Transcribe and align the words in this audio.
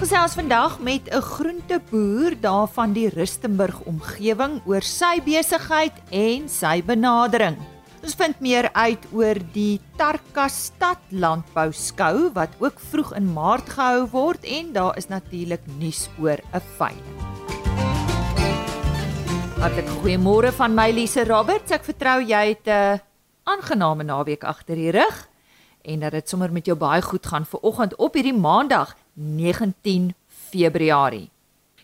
gesels 0.00 0.32
vandag 0.32 0.78
met 0.80 1.12
'n 1.12 1.20
groenteboer 1.20 2.40
daar 2.40 2.68
van 2.68 2.92
die 2.92 3.08
Rustenburg 3.08 3.80
omgewing 3.84 4.60
oor 4.64 4.82
sy 4.82 5.20
besigheid 5.24 5.92
en 6.10 6.48
sy 6.48 6.82
benadering. 6.82 7.56
Ons 8.02 8.14
vind 8.14 8.40
meer 8.40 8.72
uit 8.72 9.06
oor 9.12 9.36
die 9.52 9.80
Tarkastad 9.96 10.98
landbou 11.08 11.72
skou 11.72 12.32
wat 12.32 12.48
ook 12.58 12.80
vroeg 12.80 13.12
in 13.12 13.32
Maart 13.32 13.68
gehou 13.68 14.08
word 14.10 14.44
en 14.44 14.72
daar 14.72 14.96
is 14.96 15.08
natuurlik 15.08 15.60
nuus 15.78 16.08
oor 16.18 16.40
'n 16.52 16.62
veiling. 16.78 17.18
Hartlik 19.60 19.88
goeiemôre 19.88 20.52
van 20.52 20.74
my 20.74 20.90
Lise 20.90 21.24
Roberts. 21.24 21.70
Ek 21.70 21.84
vertrou 21.84 22.22
jy 22.22 22.48
het 22.48 22.66
'n 22.66 23.00
aangename 23.44 24.02
naweek 24.02 24.44
agter 24.44 24.76
die 24.76 24.90
rug 24.90 25.28
en 25.82 26.00
dat 26.00 26.12
dit 26.12 26.28
sommer 26.28 26.52
met 26.52 26.66
jou 26.66 26.76
baie 26.76 27.02
goed 27.02 27.26
gaan 27.26 27.44
vir 27.44 27.60
oggend 27.60 27.96
op 27.96 28.14
hierdie 28.14 28.38
maandag 28.38 28.96
19 29.20 30.14
Februarie. 30.50 31.28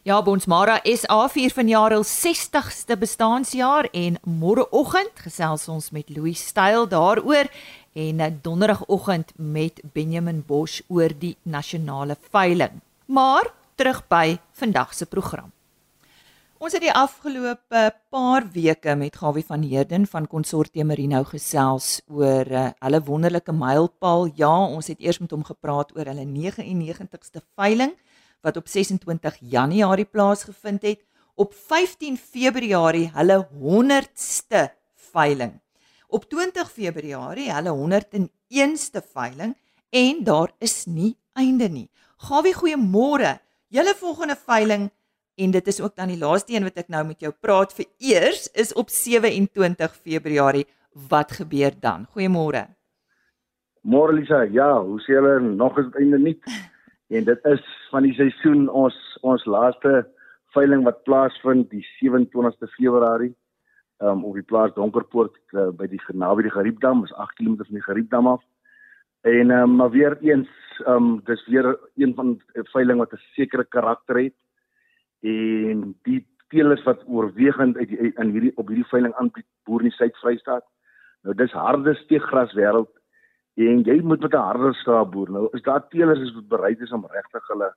Ja, 0.06 0.22
Bonsmara 0.22 0.78
SA 0.86 1.24
vier 1.34 1.50
vanjaar 1.50 1.92
hul 1.96 2.04
60ste 2.06 2.94
bestaanjaar 2.96 3.88
en 3.92 4.20
môreoggend 4.22 5.18
gesels 5.24 5.66
ons 5.68 5.90
met 5.90 6.08
Louis 6.14 6.38
Styl 6.38 6.86
daaroor 6.88 7.50
en 7.98 8.22
donderdagoggend 8.42 9.34
met 9.36 9.82
Benjamin 9.92 10.44
Bosch 10.46 10.80
oor 10.88 11.10
die 11.10 11.34
nasionale 11.42 12.16
veiling. 12.30 12.80
Maar 13.06 13.50
terug 13.74 14.04
by 14.08 14.38
vandag 14.54 14.94
se 14.94 15.06
program. 15.06 15.55
Ons 16.56 16.72
het 16.72 16.80
die 16.86 16.92
afgelope 16.94 17.80
paar 18.08 18.46
weke 18.54 18.94
met 18.96 19.18
Gawie 19.20 19.42
van 19.44 19.60
Heerden 19.60 20.06
van 20.08 20.24
Consortium 20.24 20.88
Merino 20.88 21.18
gesels 21.28 21.98
oor 22.08 22.48
uh, 22.48 22.62
hulle 22.80 23.00
wonderlike 23.04 23.52
mylpaal. 23.52 24.30
Ja, 24.40 24.54
ons 24.64 24.88
het 24.88 25.02
eers 25.04 25.18
met 25.20 25.34
hom 25.36 25.44
gepraat 25.44 25.92
oor 25.92 26.08
hulle 26.08 26.24
99ste 26.24 27.44
veiling 27.60 27.92
wat 28.40 28.56
op 28.56 28.72
26 28.72 29.36
Januarie 29.52 30.08
plaasgevind 30.08 30.88
het. 30.88 31.04
Op 31.36 31.52
15 31.52 32.16
Februarie 32.16 33.10
hulle 33.12 33.42
100ste 33.52 34.64
veiling. 35.12 35.58
Op 36.08 36.24
20 36.24 36.72
Februarie 36.72 37.50
hulle 37.52 37.76
101ste 37.84 39.04
veiling 39.12 39.52
en 39.92 40.24
daar 40.24 40.56
is 40.64 40.86
nie 40.88 41.18
einde 41.36 41.68
nie. 41.68 41.90
Gawie, 42.16 42.56
goeiemôre. 42.56 43.36
Julle 43.68 43.92
volgende 43.98 44.40
veiling 44.40 44.88
en 45.36 45.50
dit 45.50 45.66
is 45.66 45.80
ook 45.82 45.96
dan 45.96 46.08
die 46.08 46.18
laaste 46.18 46.54
een 46.54 46.64
wat 46.64 46.78
ek 46.80 46.88
nou 46.92 47.04
met 47.06 47.20
jou 47.20 47.32
praat 47.40 47.74
vir 47.76 47.86
eers 48.00 48.48
is 48.56 48.72
op 48.72 48.88
27 48.92 49.96
Februarie. 50.00 50.64
Wat 51.10 51.36
gebeur 51.38 51.76
dan? 51.80 52.06
Goeiemôre. 52.14 52.64
Môre 53.84 54.16
Lisa, 54.16 54.42
ja, 54.50 54.70
hoe 54.82 54.98
sê 55.04 55.12
julle 55.14 55.38
nog 55.44 55.78
is 55.78 55.92
einde 56.00 56.18
nie? 56.18 56.38
En 57.06 57.22
dit 57.22 57.44
is 57.46 57.66
van 57.92 58.02
die 58.02 58.14
seisoen 58.18 58.64
ons 58.66 58.94
ons 59.22 59.44
laaste 59.46 60.08
veiling 60.56 60.80
wat 60.82 61.04
plaasvind 61.06 61.68
die 61.70 61.84
27ste 62.00 62.66
Februarie 62.72 63.30
um, 64.02 64.24
op 64.26 64.34
die 64.34 64.42
plaas 64.42 64.74
Donkerpoort 64.74 65.36
uh, 65.54 65.68
by 65.70 65.86
die 65.86 66.00
naby 66.10 66.48
die 66.48 66.50
Gariepdam, 66.50 67.04
is 67.06 67.14
8 67.14 67.38
km 67.38 67.60
van 67.62 67.78
die 67.78 67.84
Gariepdam 67.84 68.26
af. 68.32 68.42
En 69.22 69.54
um, 69.54 69.76
maar 69.78 69.94
weer 69.94 70.18
eens, 70.26 70.50
um, 70.90 71.20
dis 71.30 71.46
weer 71.46 71.76
een 71.94 72.14
van 72.18 72.40
'n 72.58 72.66
veiling 72.72 72.98
wat 72.98 73.14
'n 73.14 73.22
sekere 73.38 73.64
karakter 73.64 74.18
het 74.24 74.34
en 75.26 75.82
die 76.06 76.20
teelers 76.52 76.84
wat 76.86 77.02
oorwegend 77.10 77.76
uit 77.76 77.90
in 77.90 78.30
hierdie 78.34 78.52
op 78.60 78.70
hierdie 78.70 78.88
veiling 78.90 79.14
aanbied 79.20 79.46
boer 79.66 79.82
in 79.82 79.90
die 79.90 79.96
Suid-Vrystaat. 79.98 80.64
Nou 81.26 81.34
dis 81.34 81.54
harde 81.58 81.96
steeggras 82.02 82.54
wêreld 82.58 82.92
en 83.66 83.82
jy 83.88 83.96
moet 84.02 84.22
met 84.22 84.34
'n 84.34 84.46
harde 84.48 84.72
skaap 84.82 85.12
boer. 85.12 85.30
Nou 85.30 85.48
is 85.52 85.62
daar 85.62 85.88
teelers 85.88 86.20
is 86.20 86.34
wat 86.34 86.48
bereid 86.48 86.80
is 86.80 86.92
om 86.92 87.06
regtig 87.10 87.48
hulle 87.48 87.72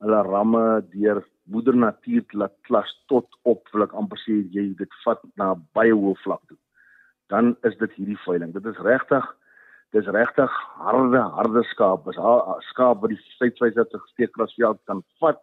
hulle 0.00 0.22
ramme 0.22 0.84
deur 0.92 1.24
moeder 1.44 1.76
natuur 1.76 2.24
te 2.28 2.36
laat 2.36 2.56
klas 2.62 2.90
tot 3.08 3.26
op 3.42 3.68
ek 3.74 3.92
amper 3.92 4.18
sê 4.18 4.32
jy 4.52 4.74
dit 4.76 4.92
vat 5.04 5.20
na 5.36 5.54
baie 5.74 5.92
hoë 5.92 6.16
vlak 6.24 6.40
toe. 6.48 6.58
Dan 7.28 7.56
is 7.62 7.76
dit 7.76 7.92
hierdie 7.92 8.20
veiling. 8.26 8.52
Dit 8.52 8.66
is 8.66 8.78
regtig 8.78 9.24
dis 9.92 10.06
regtig 10.06 10.50
harde 10.76 11.20
harde 11.36 11.62
skaap. 11.62 12.08
Is 12.08 12.16
skaap 12.70 13.00
wat 13.00 13.10
die 13.10 13.20
Suid-Vrystaat 13.38 13.90
se 13.90 13.98
steegrasveld 14.12 14.78
kan 14.86 15.02
vat 15.20 15.40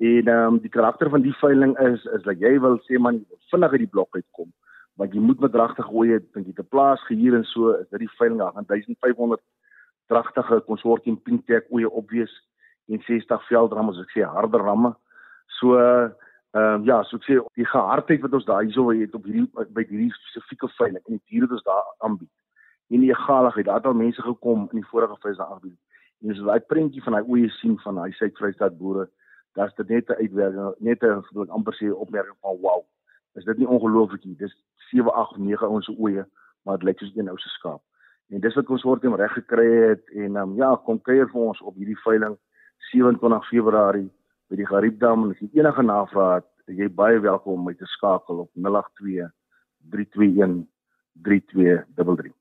En 0.00 0.28
ehm 0.28 0.54
um, 0.54 0.58
die 0.58 0.70
karakter 0.72 1.10
van 1.10 1.20
die 1.20 1.34
veiling 1.36 1.78
is 1.78 2.04
is 2.04 2.22
dat 2.22 2.40
jy 2.40 2.54
wil 2.60 2.78
sê 2.86 2.98
man 2.98 3.18
vinnig 3.50 3.72
uit 3.72 3.82
die 3.82 3.94
blok 3.94 4.16
uitkom. 4.16 4.48
Want 4.96 5.12
jy 5.12 5.20
moet 5.20 5.40
met 5.44 5.52
dragtige 5.52 5.88
goeie 5.88 6.20
dink 6.32 6.46
jy 6.48 6.54
te 6.56 6.64
plaas 6.64 7.02
gehuur 7.08 7.36
en 7.36 7.44
so 7.44 7.74
is 7.76 7.88
dit 7.90 8.06
die 8.06 8.14
veiling 8.16 8.38
daar 8.40 8.54
gaan 8.56 8.68
1500 8.70 9.42
dragtige 10.08 10.62
konsortium 10.70 11.20
Pintek 11.20 11.68
oeye 11.68 11.90
opwees 11.90 12.32
en 12.88 13.04
60 13.10 13.44
veldramme 13.50 13.92
as 13.92 14.00
ek 14.06 14.16
sê 14.16 14.24
harde 14.24 14.62
ramme. 14.64 14.94
So 15.60 15.76
ehm 15.76 16.16
um, 16.64 16.88
ja, 16.88 17.02
so 17.04 17.20
ek 17.20 17.28
sê 17.28 17.38
die 17.60 17.68
gehardheid 17.68 18.24
wat 18.24 18.40
ons 18.40 18.48
daar 18.48 18.64
hierso 18.64 18.88
het 18.88 19.14
op 19.14 19.28
hierdie 19.28 19.46
by 19.52 19.84
hierdie 19.84 20.10
spesifieke 20.16 20.72
veiling 20.80 21.04
en 21.04 21.20
die 21.20 21.24
diere 21.28 21.52
wat 21.52 21.58
ons 21.60 21.68
daar 21.68 21.94
aanbied. 22.08 22.32
En 22.88 23.04
die 23.04 23.12
egaligheid, 23.12 23.68
daar 23.68 23.84
het 23.84 23.92
al 23.92 24.00
mense 24.00 24.22
gekom 24.32 24.68
in 24.72 24.80
die 24.80 24.90
vorige 24.96 25.20
veiling 25.20 25.44
aanbied. 25.44 25.78
En 26.24 26.32
jy 26.32 26.40
daai 26.40 26.68
prentjie 26.72 27.04
van 27.04 27.20
daai 27.20 27.28
oeye 27.28 27.52
sien 27.60 27.76
van 27.84 28.00
daai 28.00 28.16
Suid-Vrystaat 28.16 28.80
boere 28.80 29.10
dat's 29.58 29.74
dit 29.74 29.88
net 29.88 30.08
'n 30.08 30.20
uitwerking, 30.22 30.74
net 30.78 31.02
'n 31.02 31.22
wil 31.32 31.42
ek 31.42 31.50
amper 31.50 31.74
sê 31.74 31.92
opmerking 31.92 32.36
van 32.40 32.56
wow. 32.60 32.84
Is 33.34 33.44
dit 33.44 33.58
nie 33.58 33.68
ongelooflik 33.68 34.24
nie? 34.24 34.36
Dis 34.36 34.54
7, 34.90 35.12
8, 35.12 35.36
9 35.38 35.66
ouens 35.66 35.84
se 35.84 35.94
oeye, 35.98 36.26
maar 36.62 36.78
dit 36.78 36.88
lyk 36.88 36.98
soos 36.98 37.16
een 37.16 37.28
ou 37.28 37.38
se 37.38 37.48
skaap. 37.48 37.82
En 38.30 38.40
dis 38.40 38.54
wat 38.54 38.68
ons 38.70 38.82
word 38.82 39.02
hem 39.02 39.14
reg 39.14 39.32
gekry 39.32 39.68
het 39.88 40.10
en 40.14 40.36
um, 40.36 40.56
ja, 40.56 40.74
kom 40.84 41.00
kuier 41.02 41.28
vir 41.28 41.40
ons 41.40 41.60
op 41.60 41.74
hierdie 41.74 41.98
veiling 42.04 42.36
27 42.92 43.48
Februarie 43.48 44.10
by 44.50 44.56
die 44.56 44.66
Gariepdam 44.66 45.24
en 45.24 45.30
as 45.34 45.40
jy 45.42 45.50
enige 45.58 45.82
navrae 45.82 46.34
het, 46.38 46.46
jy 46.70 46.88
baie 46.94 47.18
welkom 47.18 47.58
om 47.58 47.64
my 47.66 47.74
te 47.74 47.88
skakel 47.96 48.44
op 48.44 48.50
082 48.54 49.30
321 49.90 50.66
3233. 51.26 52.36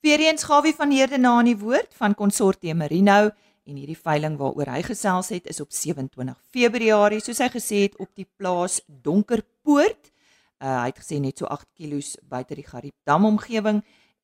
Weereens 0.00 0.44
Gawie 0.46 0.74
van 0.74 0.94
Heerden 0.94 1.20
na 1.26 1.34
in 1.42 1.52
die 1.52 1.58
woord 1.58 1.92
van 1.98 2.14
Consortium 2.14 2.80
Merino 2.80 3.30
en 3.68 3.76
hierdie 3.76 3.98
veiling 3.98 4.38
waaroor 4.40 4.70
hy 4.72 4.80
gesels 4.86 5.28
het 5.34 5.44
is 5.50 5.60
op 5.60 5.72
27 5.74 6.38
Februarie 6.52 7.20
soos 7.22 7.40
hy 7.44 7.48
gesê 7.52 7.76
het 7.86 7.96
op 8.00 8.10
die 8.16 8.26
plaas 8.38 8.80
Donkerpoort. 8.86 10.12
Uh, 10.58 10.82
hy 10.82 10.88
het 10.90 11.00
gesê 11.02 11.16
net 11.22 11.38
so 11.38 11.46
8 11.46 11.68
km 11.76 12.00
buite 12.26 12.54
die 12.58 12.66
Gariepdam 12.66 13.24
omgewing 13.28 13.78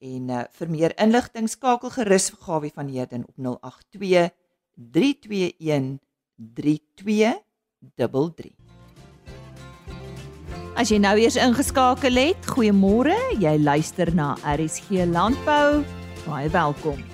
en 0.05 0.31
uh, 0.33 0.43
vir 0.59 0.69
meer 0.73 0.93
inligting 1.01 1.47
skakel 1.51 1.91
gerus 1.95 2.31
vir 2.33 2.41
Gawie 2.49 2.75
van 2.75 2.89
Heerden 2.91 3.23
op 3.29 3.37
082 3.39 4.33
321 4.75 6.03
3233. 6.35 8.51
As 10.75 10.91
jy 10.91 10.99
nou 10.99 11.15
eers 11.23 11.39
ingeskakel 11.39 12.19
het, 12.19 12.43
goeiemôre. 12.51 13.15
Jy 13.39 13.55
luister 13.63 14.11
na 14.19 14.35
RSG 14.43 15.07
Landbou. 15.07 15.87
Baie 16.27 16.51
welkom. 16.51 17.14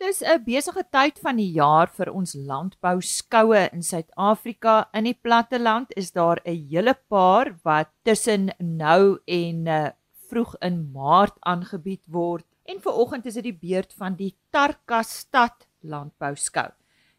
Dis 0.00 0.22
'n 0.24 0.40
besige 0.44 0.80
tyd 0.88 1.18
van 1.20 1.36
die 1.36 1.50
jaar 1.52 1.90
vir 1.92 2.08
ons 2.08 2.32
landbou 2.32 3.02
skoue 3.04 3.66
in 3.68 3.82
Suid-Afrika. 3.84 4.88
In 4.96 5.04
die 5.04 5.18
platteland 5.26 5.92
is 5.92 6.12
daar 6.16 6.40
'n 6.44 6.56
hele 6.70 6.94
paar 7.08 7.52
wat 7.62 7.90
tussen 8.02 8.48
nou 8.58 9.20
en 9.26 9.66
uh, 9.66 9.90
vroeg 10.28 10.56
in 10.60 10.90
Maart 10.92 11.36
aangebied 11.40 12.00
word. 12.08 12.46
En 12.64 12.80
vir 12.80 12.92
oggend 12.92 13.26
is 13.26 13.34
dit 13.34 13.44
die 13.44 13.60
beurt 13.68 13.92
van 13.92 14.16
die 14.16 14.34
Tarkastad 14.50 15.68
landbou 15.80 16.34
skou. 16.34 16.70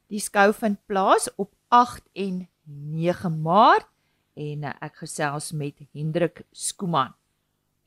Die 0.10 0.20
skou 0.20 0.52
vind 0.54 0.80
plaas 0.88 1.30
op 1.38 1.54
8 1.70 2.10
en 2.14 2.50
9 2.66 3.42
Maart 3.42 3.90
en 4.34 4.64
uh, 4.64 4.74
ek 4.82 4.96
gesels 5.06 5.52
met 5.52 5.78
Hendrik 5.94 6.46
Skooman. 6.52 7.14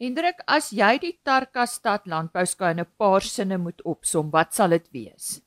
Hendrik, 0.02 0.40
as 0.50 0.72
jy 0.74 0.96
die 0.98 1.12
Tarkastad 1.22 2.08
landbouskou 2.10 2.66
in 2.70 2.80
'n 2.80 2.86
paar 2.98 3.22
sinne 3.22 3.58
moet 3.58 3.80
opsom, 3.84 4.30
wat 4.30 4.52
sal 4.54 4.70
dit 4.70 4.86
wees? 4.92 5.40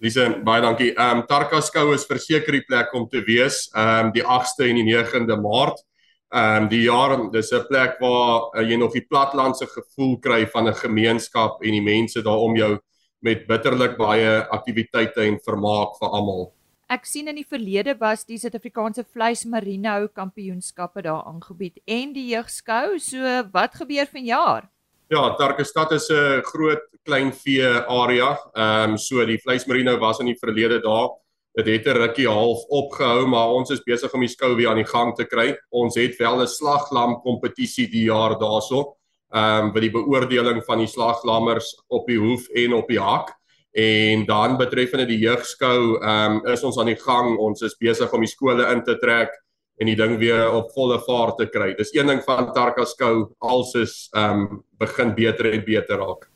Lise, 0.00 0.38
baie 0.44 0.62
dankie. 0.62 0.94
Ehm 0.94 1.18
um, 1.18 1.26
Tarkaskou 1.26 1.94
is 1.94 2.06
verseker 2.06 2.52
die 2.52 2.62
plek 2.68 2.94
om 2.94 3.08
te 3.08 3.20
wees. 3.26 3.68
Ehm 3.74 4.06
um, 4.06 4.12
die 4.12 4.22
8ste 4.22 4.68
en 4.70 4.76
die 4.78 4.94
9de 4.94 5.36
Maart. 5.36 5.82
Ehm 6.30 6.62
um, 6.62 6.68
die 6.68 6.84
jaar, 6.84 7.30
dis 7.32 7.52
'n 7.52 7.66
plek 7.66 7.98
waar 8.00 8.54
uh, 8.54 8.62
jy 8.62 8.76
nog 8.76 8.92
die 8.92 9.06
platlandse 9.10 9.66
gevoel 9.66 10.18
kry 10.20 10.46
van 10.46 10.68
'n 10.68 10.74
gemeenskap 10.74 11.62
en 11.62 11.72
die 11.72 11.82
mense 11.82 12.22
daar 12.22 12.38
om 12.38 12.54
jou 12.56 12.78
met 13.20 13.46
bitterlik 13.46 13.96
baie 13.96 14.46
aktiwiteite 14.48 15.26
en 15.26 15.40
vermaak 15.42 15.98
vir 15.98 16.08
almal. 16.08 16.52
Ek 16.88 17.04
sien 17.04 17.26
in 17.28 17.36
die 17.36 17.44
verlede 17.44 17.92
was 18.00 18.22
die 18.24 18.38
Suid-Afrikaanse 18.40 19.02
vleis 19.12 19.42
merino 19.44 20.06
kampioenskappe 20.08 21.02
daar 21.04 21.26
aangebied 21.28 21.82
en 21.84 22.14
die 22.14 22.30
jeugskou. 22.30 22.96
So 22.96 23.42
wat 23.52 23.76
gebeur 23.76 24.08
vanjaar? 24.08 24.70
Ja, 25.12 25.34
Tarkestad 25.36 25.92
is 25.92 26.08
'n 26.08 26.40
groot 26.48 26.80
klein 27.04 27.32
vee 27.32 27.68
area. 27.88 28.38
Ehm 28.56 28.92
um, 28.92 28.96
so 28.96 29.24
die 29.26 29.36
vleis 29.36 29.66
merino 29.66 29.98
was 29.98 30.20
in 30.20 30.32
die 30.32 30.40
verlede 30.40 30.80
daar. 30.80 31.10
Dit 31.56 31.66
het 31.66 31.86
'n 31.86 31.98
rukkie 31.98 32.28
half 32.28 32.64
opgehou, 32.68 33.26
maar 33.26 33.52
ons 33.52 33.70
is 33.70 33.84
besig 33.84 34.14
om 34.14 34.20
die 34.20 34.34
skou 34.36 34.56
weer 34.56 34.70
aan 34.70 34.82
die 34.82 34.92
gang 34.92 35.14
te 35.14 35.26
kry. 35.26 35.58
Ons 35.70 35.94
het 35.96 36.16
wel 36.16 36.40
'n 36.40 36.46
slaglam 36.46 37.20
kompetisie 37.20 37.90
die 37.90 38.04
jaar 38.04 38.38
daarso. 38.38 38.96
Ehm 39.30 39.66
um, 39.66 39.72
vir 39.72 39.80
die 39.80 39.90
beoordeling 39.90 40.64
van 40.64 40.78
die 40.78 40.86
slaglammers 40.86 41.76
op 41.88 42.06
die 42.06 42.18
hoef 42.18 42.48
en 42.48 42.72
op 42.72 42.88
die 42.88 43.00
hak 43.00 43.37
En 43.78 44.24
dan 44.26 44.56
betreffende 44.58 45.04
die 45.06 45.20
jeugskou, 45.22 46.00
ehm 46.02 46.38
um, 46.38 46.46
is 46.50 46.64
ons 46.66 46.78
aan 46.78 46.88
die 46.90 46.98
gang. 46.98 47.36
Ons 47.38 47.62
is 47.62 47.76
besig 47.78 48.10
om 48.12 48.24
die 48.24 48.30
skole 48.30 48.64
in 48.72 48.82
te 48.82 48.96
trek 48.98 49.36
en 49.78 49.86
die 49.86 49.96
ding 49.96 50.16
weer 50.18 50.50
op 50.50 50.72
volle 50.74 50.96
vaart 51.04 51.38
te 51.38 51.46
kry. 51.46 51.68
Dis 51.78 51.92
een 51.94 52.10
ding 52.10 52.22
van 52.26 52.50
Tarkaskou, 52.56 53.28
als 53.38 53.74
is 53.78 53.94
ehm 54.16 54.40
um, 54.40 54.64
begin 54.82 55.14
beter 55.14 55.52
en 55.52 55.62
beter 55.64 56.02
raak. 56.02 56.26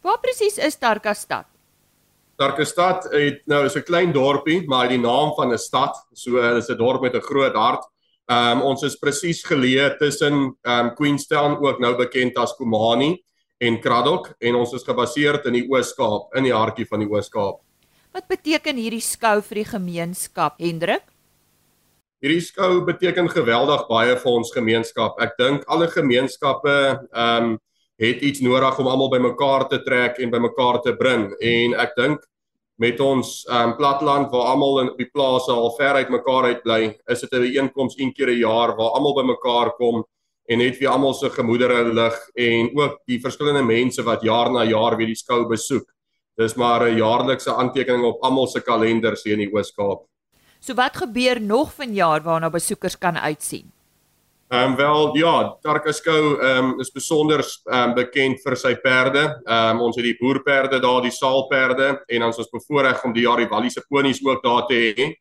Waar 0.00 0.22
presies 0.22 0.56
is 0.56 0.78
Tarkastad? 0.80 1.50
Tarkastad 2.36 3.10
het 3.12 3.42
nou 3.46 3.64
is 3.66 3.76
'n 3.76 3.84
klein 3.84 4.12
dorpie, 4.12 4.64
maar 4.66 4.88
die 4.88 5.00
naam 5.00 5.34
van 5.34 5.52
'n 5.52 5.58
stad, 5.58 6.06
so 6.12 6.40
dis 6.54 6.70
'n 6.70 6.78
dorp 6.78 7.02
met 7.02 7.14
'n 7.14 7.20
groot 7.20 7.54
hart. 7.54 7.84
Ehm 8.26 8.58
um, 8.58 8.62
ons 8.62 8.82
is 8.82 8.96
presies 8.96 9.44
geleë 9.44 9.98
tussen 9.98 10.56
ehm 10.62 10.86
um, 10.86 10.94
Queenstown 10.94 11.58
ook 11.60 11.78
nou 11.78 11.96
bekend 11.96 12.36
as 12.36 12.56
Komani 12.56 13.22
en 13.58 13.78
Kraddock 13.80 14.32
en 14.40 14.58
ons 14.58 14.72
is 14.76 14.84
gebaseer 14.84 15.40
in 15.48 15.60
die 15.60 15.66
Oos-Kaap, 15.70 16.34
in 16.36 16.48
die 16.48 16.54
hartjie 16.54 16.86
van 16.88 17.04
die 17.04 17.08
Oos-Kaap. 17.08 17.60
Wat 18.16 18.28
beteken 18.28 18.78
hierdie 18.80 19.04
skou 19.04 19.40
vir 19.44 19.62
die 19.62 19.68
gemeenskap, 19.68 20.60
Hendrik? 20.60 21.04
Hierdie 22.24 22.40
skou 22.44 22.80
beteken 22.86 23.28
geweldig 23.28 23.84
baie 23.90 24.16
vir 24.16 24.32
ons 24.32 24.52
gemeenskap. 24.54 25.18
Ek 25.20 25.36
dink 25.40 25.66
alle 25.68 25.88
gemeenskappe 25.92 26.76
ehm 27.12 27.52
um, 27.52 27.56
het 27.96 28.20
iets 28.20 28.42
nodig 28.44 28.76
om 28.76 28.90
almal 28.92 29.08
bymekaar 29.08 29.62
te 29.70 29.78
trek 29.80 30.18
en 30.20 30.28
bymekaar 30.28 30.82
te 30.84 30.92
bring 30.98 31.30
en 31.40 31.76
ek 31.80 31.94
dink 31.96 32.26
met 32.76 33.00
ons 33.00 33.30
ehm 33.48 33.70
um, 33.70 33.76
platland 33.78 34.28
waar 34.32 34.50
almal 34.52 34.82
in 34.82 34.90
die 34.98 35.08
plase 35.08 35.52
al 35.52 35.72
ver 35.78 35.96
uit 36.02 36.12
mekaar 36.12 36.50
uit 36.50 36.60
bly, 36.64 36.82
is 37.08 37.20
dit 37.24 37.32
'n 37.32 37.40
bijeenkoms 37.40 37.96
een 37.96 38.12
keer 38.12 38.28
'n 38.28 38.40
jaar 38.40 38.76
waar 38.76 38.92
almal 38.96 39.14
bymekaar 39.14 39.72
kom 39.80 40.04
en 40.46 40.58
net 40.58 40.78
weer 40.78 40.92
almal 40.92 41.14
se 41.14 41.30
gemoedere 41.30 41.84
lig 41.94 42.16
en 42.34 42.70
ook 42.78 42.98
die 43.06 43.20
verskillende 43.20 43.62
mense 43.66 44.02
wat 44.06 44.22
jaar 44.22 44.50
na 44.52 44.64
jaar 44.64 44.96
weer 44.96 45.10
die 45.10 45.18
skou 45.18 45.46
besoek. 45.48 45.86
Dis 46.36 46.54
maar 46.54 46.84
'n 46.88 46.96
jaarlikse 46.96 47.54
aantekening 47.54 48.04
op 48.04 48.22
almal 48.22 48.46
se 48.46 48.60
kalenders 48.60 49.24
hier 49.24 49.32
in 49.32 49.48
die 49.48 49.54
Oos-Kaap. 49.54 50.06
So 50.60 50.74
wat 50.74 50.96
gebeur 50.96 51.40
nog 51.40 51.72
vanjaar 51.72 52.22
waarna 52.22 52.50
besoekers 52.50 52.98
kan 52.98 53.16
uitsien? 53.16 53.72
Ehm 54.48 54.70
um, 54.70 54.76
wel 54.76 55.16
ja, 55.16 55.56
Tarkaskou 55.60 56.38
ehm 56.40 56.64
um, 56.64 56.80
is 56.80 56.90
besonder 56.90 57.40
ehm 57.64 57.88
um, 57.88 57.94
bekend 57.94 58.40
vir 58.44 58.56
sy 58.56 58.74
perde. 58.74 59.40
Ehm 59.44 59.76
um, 59.76 59.80
ons 59.80 59.96
het 59.96 60.04
die 60.04 60.16
boerperde 60.20 60.78
daar, 60.80 61.02
die 61.02 61.10
saalperde 61.10 62.04
en 62.06 62.22
ons 62.22 62.38
is 62.38 62.50
bevoorreg 62.52 63.04
om 63.04 63.12
die 63.12 63.22
jaar 63.22 63.42
die 63.42 63.48
Walliese 63.48 63.82
ponies 63.88 64.22
ook 64.22 64.42
daar 64.44 64.66
te 64.66 64.74
hê. 64.74 65.14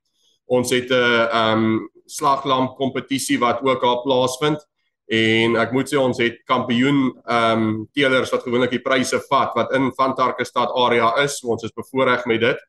Ons 0.46 0.70
het 0.70 0.92
'n 0.92 0.94
ehm 0.94 1.64
um, 1.66 1.90
slaglamp 2.06 2.78
kompetisie 2.78 3.40
wat 3.40 3.62
ook 3.64 3.82
daar 3.82 4.02
plaasvind 4.04 4.62
en 5.06 5.56
ek 5.62 5.72
moet 5.72 5.90
sê 5.90 6.00
ons 6.02 6.18
het 6.18 6.40
kampioen 6.50 7.12
ehm 7.30 7.66
um, 7.66 7.88
teelers 7.94 8.32
wat 8.34 8.44
gewoonlik 8.44 8.72
die 8.72 8.82
pryse 8.86 9.20
vat 9.30 9.54
wat 9.56 9.74
in 9.78 9.92
van 9.98 10.16
Tarkestad 10.16 10.74
area 10.74 11.14
is. 11.24 11.44
Ons 11.44 11.64
is 11.64 11.76
bevoorreg 11.76 12.26
met 12.26 12.42
dit. 12.42 12.64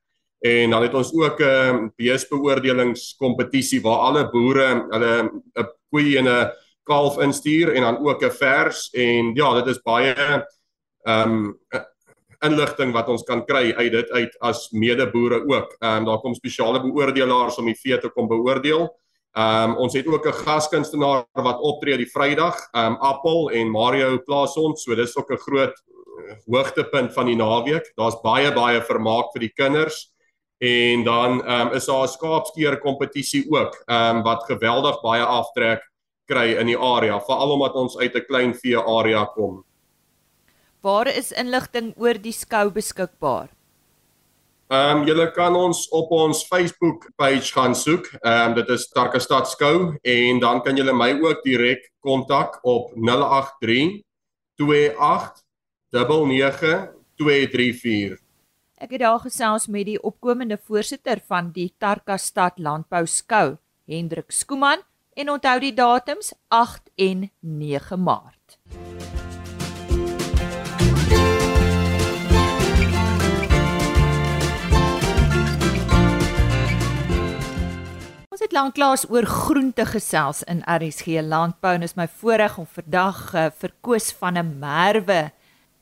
En 0.45 0.71
dan 0.71 0.83
het 0.83 0.95
ons 0.95 1.13
ook 1.13 1.41
'n 1.41 1.45
um, 1.45 1.93
beesbeoordelingskompetisie 1.97 3.81
waar 3.83 3.99
alle 4.09 4.31
boere 4.31 4.87
hulle 4.91 5.31
'n 5.55 5.67
koei 5.91 6.17
en 6.17 6.29
'n 6.29 6.51
kalf 6.85 7.19
instuur 7.19 7.75
en 7.75 7.83
dan 7.83 7.99
ook 7.99 8.23
'n 8.23 8.31
vers 8.31 8.91
en 8.93 9.35
ja, 9.35 9.55
dit 9.55 9.67
is 9.67 9.83
baie 9.83 10.15
ehm 11.03 11.31
um, 11.31 11.57
inligting 12.45 12.93
wat 12.93 13.09
ons 13.09 13.23
kan 13.23 13.45
kry 13.45 13.73
uit 13.77 13.93
dit 13.93 14.11
uit 14.11 14.37
as 14.41 14.71
medeboere 14.71 15.41
ook. 15.47 15.77
Ehm 15.81 15.97
um, 15.97 16.05
daar 16.05 16.21
kom 16.21 16.35
spesiale 16.35 16.81
beoordelaars 16.81 17.59
om 17.59 17.65
die 17.65 17.81
vee 17.81 17.99
te 17.99 18.09
kom 18.09 18.29
beoordeel. 18.29 18.91
Ehm 19.37 19.71
um, 19.71 19.77
ons 19.77 19.93
het 19.93 20.07
ook 20.07 20.27
'n 20.27 20.33
gaskunstenaar 20.33 21.27
wat 21.33 21.61
optree 21.61 21.97
die 21.97 22.11
Vrydag, 22.11 22.57
ehm 22.73 22.93
um, 22.93 22.97
Appel 23.01 23.51
en 23.51 23.71
Mario 23.71 24.19
Plaasond, 24.19 24.81
so 24.81 24.95
dis 24.95 25.17
ook 25.17 25.31
'n 25.31 25.37
groot 25.37 25.77
uh, 25.77 26.37
hoogtepunt 26.47 27.13
van 27.13 27.27
die 27.27 27.37
naweek. 27.37 27.93
Daar's 27.95 28.21
baie 28.23 28.53
baie 28.53 28.81
vermaak 28.81 29.33
vir 29.33 29.41
die 29.41 29.53
kinders. 29.53 30.15
En 30.59 31.05
dan 31.05 31.45
ehm 31.45 31.67
um, 31.67 31.73
is 31.73 31.85
daar 31.85 32.03
'n 32.03 32.09
skaapskeer 32.09 32.79
kompetisie 32.79 33.45
ook, 33.51 33.83
ehm 33.87 34.17
um, 34.17 34.23
wat 34.23 34.45
geweldig 34.45 35.01
baie 35.01 35.25
aftrek 35.25 35.85
kry 36.25 36.57
in 36.57 36.67
die 36.67 36.79
area, 36.79 37.21
veral 37.21 37.51
omdat 37.51 37.75
ons 37.75 37.99
uit 37.99 38.15
'n 38.15 38.25
klein 38.27 38.55
vee 38.55 38.79
area 38.79 39.25
kom. 39.25 39.65
Waar 40.81 41.07
is 41.07 41.33
inligting 41.33 41.93
oor 41.97 42.15
die 42.15 42.33
skou 42.33 42.71
beskikbaar? 42.71 43.56
Ehm 44.67 44.99
um, 44.99 45.05
julle 45.07 45.31
kan 45.31 45.55
ons 45.55 45.85
op 45.95 46.11
ons 46.11 46.47
Facebook 46.47 47.05
page 47.15 47.53
gaan 47.55 47.75
soek. 47.75 48.09
Ehm 48.19 48.51
um, 48.51 48.55
dit 48.55 48.69
is 48.75 48.89
Tarkastad 48.91 49.47
Skou 49.49 49.95
en 50.03 50.41
dan 50.43 50.63
kan 50.63 50.77
julle 50.77 50.93
my 50.93 51.13
ook 51.23 51.45
direk 51.45 51.93
kontak 52.03 52.59
op 52.63 52.91
083 52.95 54.03
28 54.59 55.45
99234. 55.95 58.19
Ek 58.77 58.91
het 58.91 59.01
daar 59.01 59.23
gesels 59.23 59.67
met 59.67 59.87
die 59.87 60.03
opkomende 60.03 60.59
voorsitter 60.59 61.23
van 61.27 61.53
die 61.55 61.75
Tarkastad 61.79 62.59
Landbou 62.59 63.07
Skou, 63.07 63.57
Hendrik 63.87 64.35
Skooman, 64.35 64.83
en 65.15 65.31
onthou 65.31 65.61
die 65.61 65.75
datums 65.75 66.35
8 66.49 66.91
en 66.97 67.31
9 67.41 68.03
Maart. 68.03 68.59
Ons 78.37 78.45
het 78.45 78.53
lanklaas 78.53 79.07
oor 79.09 79.25
groente 79.25 79.85
gesels 79.89 80.43
in 80.45 80.59
RSG 80.69 81.23
Landbou 81.25 81.71
en 81.73 81.87
is 81.87 81.95
my 81.97 82.05
voorreg 82.19 82.59
om 82.61 82.67
vandag 82.69 83.21
uh, 83.33 83.45
vir 83.49 83.73
Koos 83.81 84.11
van 84.19 84.37
'n 84.37 84.59
Merwe 84.61 85.31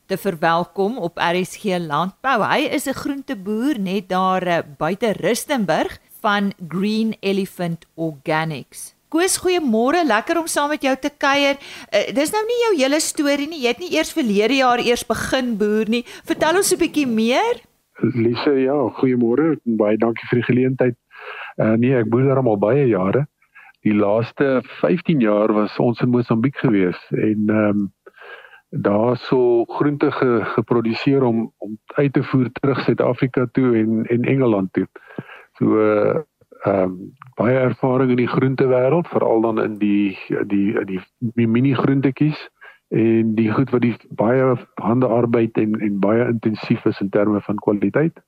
te 0.06 0.14
verwelkom 0.14 0.94
op 1.02 1.18
RSG 1.18 1.80
Landbou. 1.82 2.36
Hy 2.46 2.70
is 2.70 2.86
'n 2.86 2.94
groenteboer 2.94 3.80
net 3.80 4.08
daar 4.08 4.46
uh, 4.46 4.58
buite 4.78 5.10
Rustenburg 5.18 5.98
van 6.22 6.52
Green 6.68 7.16
Elephant 7.20 7.86
Organics. 7.96 8.94
Koos, 9.08 9.42
goeiemôre. 9.42 10.06
Lekker 10.06 10.38
om 10.38 10.46
saam 10.46 10.68
met 10.68 10.82
jou 10.82 10.96
te 10.96 11.10
kuier. 11.10 11.58
Uh, 11.58 12.14
dis 12.14 12.30
nou 12.30 12.44
nie 12.46 12.62
jou 12.62 12.74
hele 12.76 13.00
storie 13.00 13.48
nie. 13.48 13.62
Jy 13.62 13.68
het 13.68 13.82
nie 13.82 13.94
eers 13.98 14.12
verlede 14.12 14.54
jaar 14.54 14.78
eers 14.78 15.06
begin 15.06 15.56
boer 15.58 15.88
nie. 15.88 16.04
Vertel 16.22 16.56
ons 16.56 16.70
'n 16.70 16.78
bietjie 16.78 17.06
meer. 17.06 17.66
Lise, 17.98 18.50
ja, 18.50 18.78
goeiemôre. 18.98 19.58
Baie 19.64 19.96
dankie 19.96 20.26
vir 20.30 20.38
die 20.38 20.46
geleentheid 20.52 20.94
Uh 21.56 21.76
nee, 21.78 21.94
ek 21.94 22.10
boer 22.10 22.32
daar 22.32 22.42
al 22.42 22.58
baie 22.58 22.86
jare. 22.90 23.26
Die 23.84 23.94
laaste 23.94 24.62
15 24.80 25.20
jaar 25.20 25.52
was 25.52 25.76
ons 25.78 26.00
in 26.00 26.10
Mosambiek 26.10 26.56
gewees 26.56 27.00
en 27.10 27.50
ehm 27.50 27.68
um, 27.68 27.92
daar 28.74 29.16
so 29.16 29.64
groente 29.64 30.10
ge, 30.10 30.40
geproduseer 30.56 31.22
om 31.22 31.52
om 31.58 31.78
uit 31.94 32.12
te 32.12 32.22
voer 32.22 32.48
terug 32.52 32.80
Suid-Afrika 32.80 33.46
toe 33.52 33.76
en 33.78 34.06
en 34.06 34.22
Engeland 34.22 34.72
toe. 34.72 34.86
So 35.58 35.78
ehm 35.78 36.24
um, 36.64 36.96
baie 37.34 37.58
ervaring 37.58 38.10
in 38.10 38.16
die 38.16 38.28
groentewêreld, 38.28 39.08
veral 39.08 39.40
dan 39.40 39.62
in 39.62 39.78
die 39.78 40.18
die 40.46 40.84
die, 40.84 41.00
die 41.18 41.48
mini 41.48 41.74
groentetjies 41.74 42.48
en 42.88 43.34
die 43.34 43.50
goed 43.50 43.70
wat 43.70 43.82
die 43.82 43.96
baie 44.10 44.56
handearbeid 44.82 45.58
en 45.58 45.80
en 45.80 45.98
baie 46.00 46.26
intensief 46.28 46.84
is 46.84 47.00
in 47.00 47.10
terme 47.10 47.40
van 47.40 47.56
kwaliteit. 47.56 48.18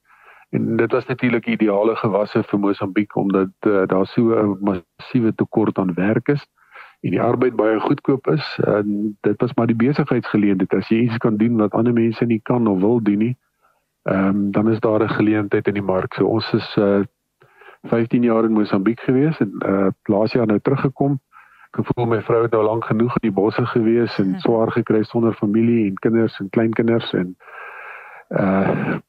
En 0.50 0.76
dit 0.76 0.92
was 0.92 1.06
natuurlik 1.06 1.46
ideale 1.46 1.96
gewasse 1.96 2.42
vir 2.42 2.58
Mosambiek 2.58 3.16
omdat 3.16 3.50
uh, 3.66 3.86
daar 3.86 4.06
so 4.06 4.22
'n 4.22 4.58
massiewe 4.60 5.34
tekort 5.34 5.78
aan 5.78 5.94
werk 5.94 6.28
is 6.28 6.46
en 7.00 7.10
die 7.10 7.22
arbeid 7.22 7.56
baie 7.56 7.80
goedkoop 7.80 8.26
is. 8.26 8.60
En 8.64 9.16
dit 9.20 9.40
was 9.40 9.54
maar 9.54 9.66
die 9.66 9.76
besigheidsgeleentheid. 9.76 10.74
As 10.74 10.88
jy 10.88 10.96
iets 10.96 11.16
kan 11.16 11.36
doen 11.36 11.56
wat 11.56 11.72
ander 11.72 11.92
mense 11.92 12.24
nie 12.24 12.40
kan 12.42 12.66
of 12.66 12.80
wil 12.80 13.02
doen 13.02 13.18
nie, 13.18 13.36
ehm 14.02 14.28
um, 14.28 14.50
dan 14.50 14.70
is 14.70 14.80
daar 14.80 15.02
'n 15.02 15.08
geleentheid 15.08 15.66
in 15.66 15.74
die 15.74 15.82
mark. 15.82 16.14
So 16.14 16.26
ons 16.26 16.52
is 16.52 16.76
uh, 16.76 17.00
15 17.82 18.22
jaar 18.22 18.44
in 18.44 18.52
Mosambiek 18.52 19.00
gewees 19.00 19.38
en 19.38 19.52
uh, 19.66 19.88
laas 20.02 20.32
jaar 20.32 20.46
nou 20.46 20.60
teruggekom. 20.60 21.20
Ek 21.70 21.86
voel 21.86 22.06
my 22.06 22.22
vrou 22.22 22.42
het 22.42 22.50
nou 22.50 22.64
lank 22.64 22.84
genoeg 22.84 23.14
in 23.20 23.28
die 23.28 23.40
bosse 23.40 23.66
gewees 23.66 24.18
en 24.18 24.40
swaar 24.40 24.70
gekry 24.72 25.02
sonder 25.02 25.34
familie 25.34 25.86
en 25.86 25.94
kinders 25.94 26.40
en 26.40 26.48
kleinkinders 26.48 27.12
en 27.12 27.26
uh 27.26 27.55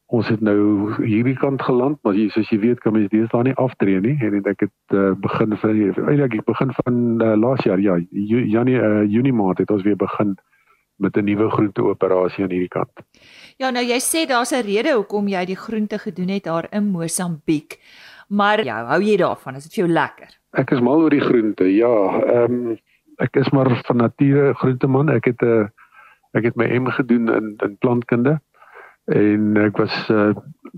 ons 0.08 0.28
het 0.30 0.42
nou 0.46 0.94
hierdie 1.02 1.36
kant 1.42 1.62
geland 1.62 1.98
maar 2.06 2.14
jy 2.14 2.28
soos 2.30 2.50
jy 2.54 2.60
weet 2.62 2.80
kan 2.80 2.94
mens 2.94 3.10
deesdae 3.10 3.44
nie 3.44 3.56
aftree 3.58 4.00
nie 4.00 4.14
en 4.22 4.46
ek 4.46 4.68
het 4.68 4.94
uh, 4.94 5.16
begin 5.18 5.58
van 5.58 5.80
eintlik 6.06 6.46
begin 6.46 6.72
van 6.84 7.00
uh, 7.26 7.34
laas 7.34 7.64
jaar 7.66 7.82
ja 7.82 7.98
Janie 8.12 8.78
uh, 8.78 9.04
Junie 9.10 9.34
maand 9.34 9.58
het 9.58 9.72
ons 9.74 9.84
weer 9.84 9.98
begin 9.98 10.38
met 10.98 11.18
'n 11.18 11.24
nuwe 11.24 11.50
groente 11.50 11.84
operasie 11.84 12.44
aan 12.44 12.52
hierdie 12.52 12.74
kant. 12.74 12.92
Ja 13.58 13.70
nou 13.70 13.86
jy 13.86 14.00
sê 14.00 14.28
daar's 14.28 14.52
'n 14.52 14.66
rede 14.66 14.94
hoekom 14.94 15.28
jy 15.28 15.46
die 15.46 15.56
groente 15.56 15.98
gedoen 16.00 16.30
het 16.30 16.44
daar 16.44 16.68
in 16.72 16.90
Mosambiek. 16.92 17.80
Maar 18.28 18.64
ja, 18.64 18.86
hou 18.86 19.02
jy 19.02 19.18
daarvan? 19.18 19.56
Is 19.56 19.64
dit 19.64 19.74
vir 19.74 19.84
jou 19.84 19.94
lekker? 19.94 20.28
Ek 20.52 20.72
is 20.72 20.80
mal 20.80 21.00
oor 21.00 21.10
die 21.10 21.22
groente. 21.22 21.64
Ja, 21.64 22.22
ehm 22.24 22.54
um, 22.54 22.78
ek 23.18 23.36
is 23.36 23.50
maar 23.50 23.82
van 23.86 23.98
nature 23.98 24.54
groenteman. 24.54 25.10
Ek 25.10 25.26
het 25.26 25.42
'n 25.42 25.46
uh, 25.46 25.68
ek 26.34 26.44
het 26.44 26.56
my 26.56 26.66
M 26.78 26.88
gedoen 26.88 27.30
in 27.30 27.56
in 27.58 27.78
plantkunde 27.78 28.42
en 29.08 29.58
ek 29.58 29.78
was 29.78 29.96
uh, 30.12 30.34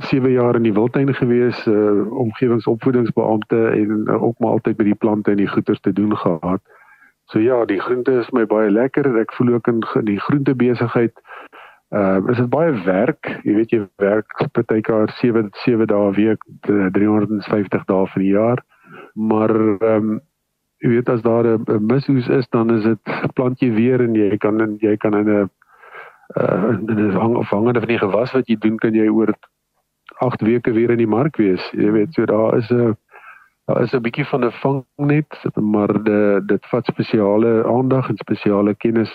7 0.09 0.31
jaar 0.31 0.55
in 0.55 0.63
die 0.67 0.73
wildtuin 0.73 1.13
gewees, 1.17 1.65
uh, 1.67 2.05
omgewingsopvoedingsbeampte 2.23 3.61
en 3.73 4.05
uh, 4.05 4.23
ook 4.23 4.39
maar 4.39 4.59
altyd 4.59 4.77
by 4.77 4.83
die 4.83 4.99
plante 4.99 5.31
en 5.31 5.41
die 5.41 5.49
goeters 5.49 5.81
te 5.81 5.93
doen 5.93 6.15
gehad. 6.17 6.61
So 7.29 7.39
ja, 7.39 7.65
die 7.65 7.79
groente 7.81 8.19
is 8.21 8.29
my 8.31 8.45
baie 8.45 8.69
lekker. 8.71 9.09
Ek 9.21 9.33
voel 9.33 9.53
ook 9.53 9.67
in 9.67 9.81
die 10.05 10.19
groente 10.19 10.55
besigheid 10.55 11.13
Uh 11.89 12.21
is 12.29 12.37
dit 12.37 12.49
baie 12.53 12.73
werk. 12.85 13.27
Jy 13.43 13.53
weet 13.57 13.71
jy 13.73 13.79
werk 13.97 14.33
partykeer 14.53 15.09
7 15.17 15.47
7 15.63 15.87
dae 15.89 16.11
week, 16.13 16.43
350 16.93 17.85
dae 17.89 18.09
vir 18.13 18.21
die 18.21 18.33
jaar. 18.35 18.61
Maar 19.13 19.53
ehm 19.55 20.09
um, 20.11 20.19
jy 20.79 20.91
weet 20.93 21.09
as 21.09 21.21
daar 21.25 21.47
'n 21.57 21.87
misoes 21.87 22.29
is, 22.29 22.47
dan 22.49 22.69
is 22.75 22.83
dit 22.83 23.33
plant 23.33 23.59
jy 23.59 23.71
weer 23.73 24.01
en 24.01 24.13
jy 24.15 24.37
kan 24.37 24.61
in 24.61 24.77
jy 24.79 24.95
kan 24.97 25.17
in 25.17 25.29
'n 25.29 25.49
uh 26.37 26.77
in 26.87 27.11
'n 27.11 27.35
afhangende 27.35 27.79
van 27.79 27.87
die 27.87 27.97
gewas 27.97 28.31
wat 28.31 28.47
jy 28.47 28.57
doen, 28.57 28.77
kan 28.77 28.93
jy 28.93 29.07
oor 29.07 29.33
8 30.19 30.41
weke 30.41 30.71
weer 30.71 30.89
in 30.89 30.97
die 30.97 31.07
mark 31.07 31.37
wees. 31.37 31.71
Jy 31.71 31.91
weet 31.91 32.13
so 32.13 32.25
daar 32.25 32.57
is 32.57 32.69
'n 32.69 32.97
daar 33.65 33.81
is 33.81 33.93
'n 33.93 34.01
bietjie 34.01 34.25
van 34.25 34.45
'n 34.45 34.51
vangnet, 34.51 35.31
maar 35.55 36.03
de, 36.03 36.41
dit 36.45 36.65
vat 36.65 36.85
spesiale 36.85 37.65
aandag 37.65 38.09
en 38.09 38.17
spesiale 38.17 38.75
kennis 38.75 39.11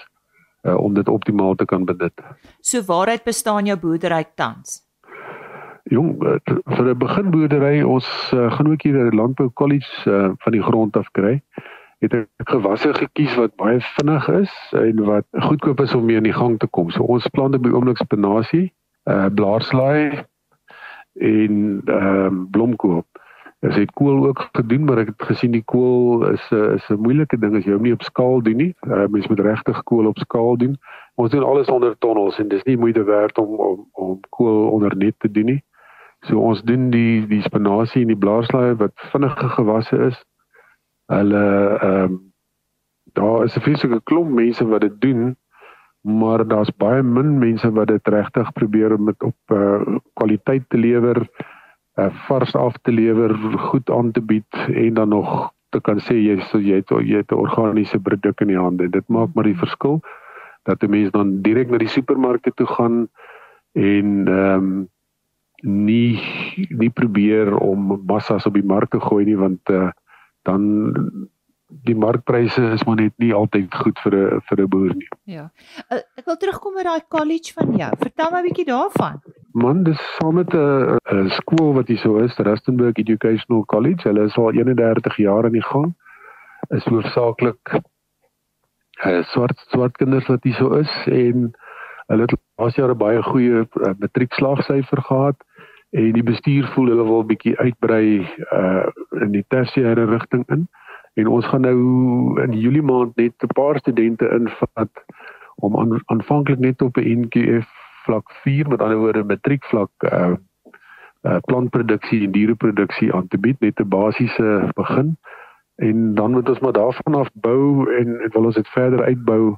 uh, 0.62 0.76
om 0.76 0.94
dit 0.94 1.08
optimaal 1.08 1.54
te 1.54 1.64
kan 1.64 1.84
benut. 1.84 2.20
So 2.60 2.82
waaruit 2.82 3.24
bestaan 3.24 3.66
jou 3.66 3.78
boerdery 3.78 4.24
tans? 4.34 4.82
Jong, 5.84 6.24
eh, 6.24 6.54
vir 6.64 6.88
'n 6.88 6.98
beginboerdery, 6.98 7.82
ons 7.82 8.32
uh, 8.34 8.52
gaan 8.52 8.70
ook 8.70 8.82
hier 8.82 8.96
'n 8.96 9.14
landbou 9.14 9.50
college 9.52 10.10
uh, 10.10 10.32
van 10.38 10.52
die 10.52 10.62
grond 10.62 10.96
af 10.96 11.10
kry. 11.10 11.42
Het 12.04 12.14
ek 12.20 12.50
gewasse 12.52 12.90
gekies 12.92 13.32
wat 13.40 13.54
baie 13.56 13.78
vinnig 13.80 14.26
is 14.28 14.54
en 14.76 14.98
wat 15.08 15.24
goedkoop 15.46 15.80
is 15.80 15.94
om 15.96 16.04
mee 16.04 16.18
in 16.20 16.26
die 16.28 16.36
gang 16.36 16.58
te 16.60 16.68
kom. 16.68 16.90
So 16.92 17.06
ons 17.08 17.28
plant 17.32 17.56
by 17.64 17.70
oomblik 17.72 18.02
spinasie, 18.02 18.66
uh 19.08 19.30
blaarslaai 19.32 20.24
en 21.14 21.54
ehm 21.86 22.26
uh, 22.26 22.42
blomkoop. 22.52 23.06
Ons 23.64 23.78
het 23.80 23.92
kool 23.96 24.26
ook 24.26 24.42
gedoen, 24.52 24.84
maar 24.84 25.00
ek 25.00 25.14
het 25.14 25.22
gesien 25.30 25.54
die 25.56 25.64
kool 25.64 26.26
is 26.28 26.44
'n 26.52 26.74
is 26.76 26.90
'n 26.90 27.00
moeilike 27.00 27.38
ding 27.40 27.56
as 27.56 27.64
jy 27.64 27.72
hom 27.72 27.82
nie 27.88 27.96
op 27.96 28.02
skaal 28.02 28.42
doen 28.42 28.56
nie. 28.56 28.74
Uh, 28.86 29.06
mens 29.08 29.28
moet 29.28 29.40
regtig 29.40 29.82
kool 29.82 30.06
op 30.06 30.18
skaal 30.18 30.56
doen. 30.56 30.76
Ons 31.14 31.30
doen 31.30 31.44
alles 31.44 31.68
onder 31.68 31.96
tonnels 31.98 32.38
en 32.38 32.48
dis 32.48 32.64
nie 32.64 32.76
moeite 32.76 33.04
werd 33.04 33.38
om 33.38 33.54
om 33.56 33.88
om 33.92 34.20
kool 34.28 34.68
onder 34.68 34.96
net 34.96 35.14
te 35.18 35.30
doen 35.30 35.44
nie. 35.44 35.62
So 36.20 36.38
ons 36.38 36.62
doen 36.62 36.90
die 36.90 37.26
die 37.26 37.42
spinasie 37.42 38.02
en 38.02 38.12
die 38.12 38.22
blaarslaai 38.24 38.74
wat 38.74 38.92
vinnige 38.94 39.48
gewasse 39.48 39.96
is. 39.96 40.24
Hulle 41.06 41.78
ehm 41.78 42.04
um, 42.04 42.32
daar 43.14 43.44
is 43.44 43.56
'n 43.56 43.60
fisieke 43.60 44.00
klomp 44.02 44.30
mense 44.30 44.66
wat 44.66 44.80
dit 44.80 45.00
doen, 45.00 45.36
maar 46.00 46.46
daar's 46.46 46.76
baie 46.76 47.02
min 47.02 47.38
mense 47.38 47.70
wat 47.72 47.88
dit 47.88 48.08
regtig 48.08 48.52
probeer 48.52 48.94
om 48.94 49.06
dit 49.06 49.22
op 49.22 49.36
uh, 49.52 49.98
kwaliteit 50.12 50.64
te 50.68 50.76
lewer 50.76 51.28
uh, 51.98 52.10
vars 52.26 52.54
af 52.54 52.76
te 52.82 52.92
lewer, 52.92 53.34
goed 53.58 53.90
aan 53.90 54.10
te 54.10 54.20
bied 54.20 54.54
en 54.68 54.94
dan 54.94 55.08
nog 55.08 55.52
te 55.68 55.80
kan 55.80 55.98
sê 55.98 56.14
jy 56.14 56.38
so 56.40 56.58
jy 56.58 56.82
het 56.82 56.90
jy 56.90 57.16
het 57.16 57.32
'n 57.32 57.42
organiese 57.46 57.98
produk 57.98 58.40
in 58.40 58.48
die 58.48 58.58
hande. 58.58 58.88
Dit 58.88 59.08
maak 59.08 59.34
maar 59.34 59.44
die 59.44 59.58
verskil 59.58 60.00
dat 60.62 60.82
'n 60.82 60.90
mens 60.90 61.10
dan 61.10 61.42
direk 61.42 61.70
na 61.70 61.78
die 61.78 61.88
supermarkte 61.88 62.52
toe 62.54 62.66
gaan 62.66 63.08
en 63.72 64.28
ehm 64.28 64.54
um, 64.54 64.88
nie 65.62 66.20
nie 66.68 66.90
probeer 66.90 67.56
om 67.56 68.02
massas 68.06 68.46
op 68.46 68.54
die 68.54 68.64
mark 68.64 68.90
te 68.90 69.00
gooi 69.00 69.24
nie 69.24 69.36
want 69.36 69.70
uh, 69.70 69.90
dan 70.44 70.68
die 71.82 71.96
markpryse 71.96 72.62
is 72.74 72.84
maar 72.86 73.00
net 73.00 73.14
nie 73.22 73.32
altyd 73.34 73.74
goed 73.74 73.98
vir 74.04 74.14
'n 74.14 74.40
vir 74.48 74.60
'n 74.62 74.68
boer 74.68 74.94
nie. 74.94 75.08
Ja. 75.24 75.50
Uh, 75.90 76.00
ek 76.16 76.26
wil 76.26 76.36
terugkom 76.36 76.74
by 76.74 76.82
daai 76.82 77.02
college 77.08 77.52
van 77.54 77.74
jou. 77.76 77.90
Vertel 77.98 78.30
my 78.30 78.40
'n 78.40 78.48
bietjie 78.48 78.68
daarvan. 78.68 79.20
Man, 79.52 79.82
dis 79.84 80.00
saam 80.18 80.34
met 80.34 80.54
'n 80.54 80.98
'n 81.12 81.30
skool 81.30 81.74
wat 81.74 81.88
hier 81.88 81.98
so 81.98 82.16
is, 82.16 82.38
Rustenburg 82.38 82.96
Educational 82.96 83.64
College. 83.64 84.08
Hulle 84.08 84.24
is 84.24 84.36
al 84.36 84.52
31 84.52 85.16
jaar 85.16 85.44
aan 85.44 85.52
die 85.52 85.68
gang. 85.72 85.94
Is 86.70 86.84
hoofsaaklik 86.84 87.82
uh, 89.04 89.22
swart 89.24 89.58
swart 89.68 89.96
kinders 89.96 90.26
wat 90.26 90.44
hier 90.44 90.54
so 90.54 90.74
is 90.78 90.92
en 91.06 91.52
hulle 92.06 92.22
het 92.22 92.36
laas 92.56 92.76
jaar 92.76 92.90
'n 92.90 92.98
baie 92.98 93.22
goeie 93.22 93.64
uh, 93.64 93.92
matriekslaagsyfer 93.98 95.02
gehad 95.02 95.36
en 95.94 96.12
die 96.12 96.26
bestuur 96.26 96.66
voel 96.74 96.88
hulle 96.90 97.04
wil 97.06 97.22
'n 97.22 97.26
bietjie 97.26 97.58
uitbrei 97.58 98.26
uh, 98.52 98.86
in 99.22 99.30
die 99.30 99.44
tersiêre 99.54 100.06
rigting 100.10 100.42
in. 100.50 100.66
En 101.14 101.26
ons 101.26 101.46
gaan 101.46 101.60
nou 101.60 101.78
in 102.42 102.52
Julie 102.58 102.82
maand 102.82 103.16
net 103.16 103.34
'n 103.42 103.54
paar 103.54 103.78
studente 103.78 104.28
invat 104.28 105.04
om 105.54 105.78
aan, 105.78 106.00
aanvanklik 106.06 106.58
net 106.58 106.82
op 106.82 106.96
'n 106.96 107.20
NQF 107.20 107.68
vlak 108.04 108.30
4 108.42 108.68
met 108.68 108.82
ander 108.82 108.98
woorde 108.98 109.24
matriek 109.24 109.64
vlak 109.64 109.90
uh 110.02 110.34
uh 111.22 111.36
plantproduksie 111.40 112.24
en 112.24 112.32
diereproduksie 112.32 113.14
aan 113.14 113.28
te 113.28 113.38
bied 113.38 113.60
met 113.60 113.80
'n 113.80 113.88
basiese 113.88 114.68
begin 114.74 115.16
en 115.76 116.14
dan 116.14 116.30
moet 116.30 116.48
ons 116.48 116.58
maar 116.58 116.72
daarvan 116.72 117.14
af 117.14 117.30
bou 117.32 117.94
en 117.98 118.20
en 118.20 118.30
wil 118.32 118.44
ons 118.44 118.54
dit 118.54 118.68
verder 118.68 119.02
uitbou 119.02 119.56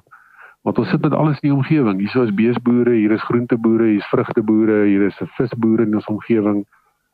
want 0.67 0.79
ons 0.83 0.89
sit 0.91 1.03
met 1.03 1.15
alles 1.15 1.39
in 1.41 1.49
die 1.49 1.57
omgewing 1.57 2.01
hier 2.03 2.23
is 2.25 2.35
beesboere 2.35 2.95
hier 2.99 3.13
is 3.15 3.27
groenteboere 3.29 3.91
hier 3.93 4.03
is 4.03 4.09
vrugteboere 4.11 4.79
hier 4.85 5.07
is 5.07 5.21
'n 5.23 5.31
visboere 5.37 5.87
in 5.87 5.95
ons 5.95 6.09
omgewing 6.15 6.65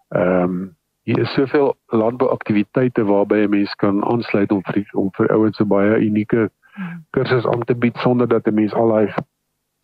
ehm 0.09 0.44
um, 0.44 0.71
hier 1.02 1.18
is 1.18 1.35
soveel 1.35 1.75
landbouaktiwiteite 1.87 3.04
waarby 3.04 3.44
'n 3.44 3.50
mens 3.50 3.75
kan 3.75 4.04
aansluit 4.04 4.52
om 4.52 4.62
vir 4.62 4.85
om 4.92 5.11
vir 5.16 5.28
ouens 5.35 5.61
'n 5.61 5.68
baie 5.68 5.99
unieke 5.99 6.50
hmm. 6.75 7.04
kursus 7.11 7.47
aan 7.47 7.64
te 7.64 7.75
bied 7.75 7.97
sonder 7.97 8.28
dat 8.28 8.47
'n 8.47 8.54
mens 8.54 8.75
al 8.75 8.88
daai 8.88 9.14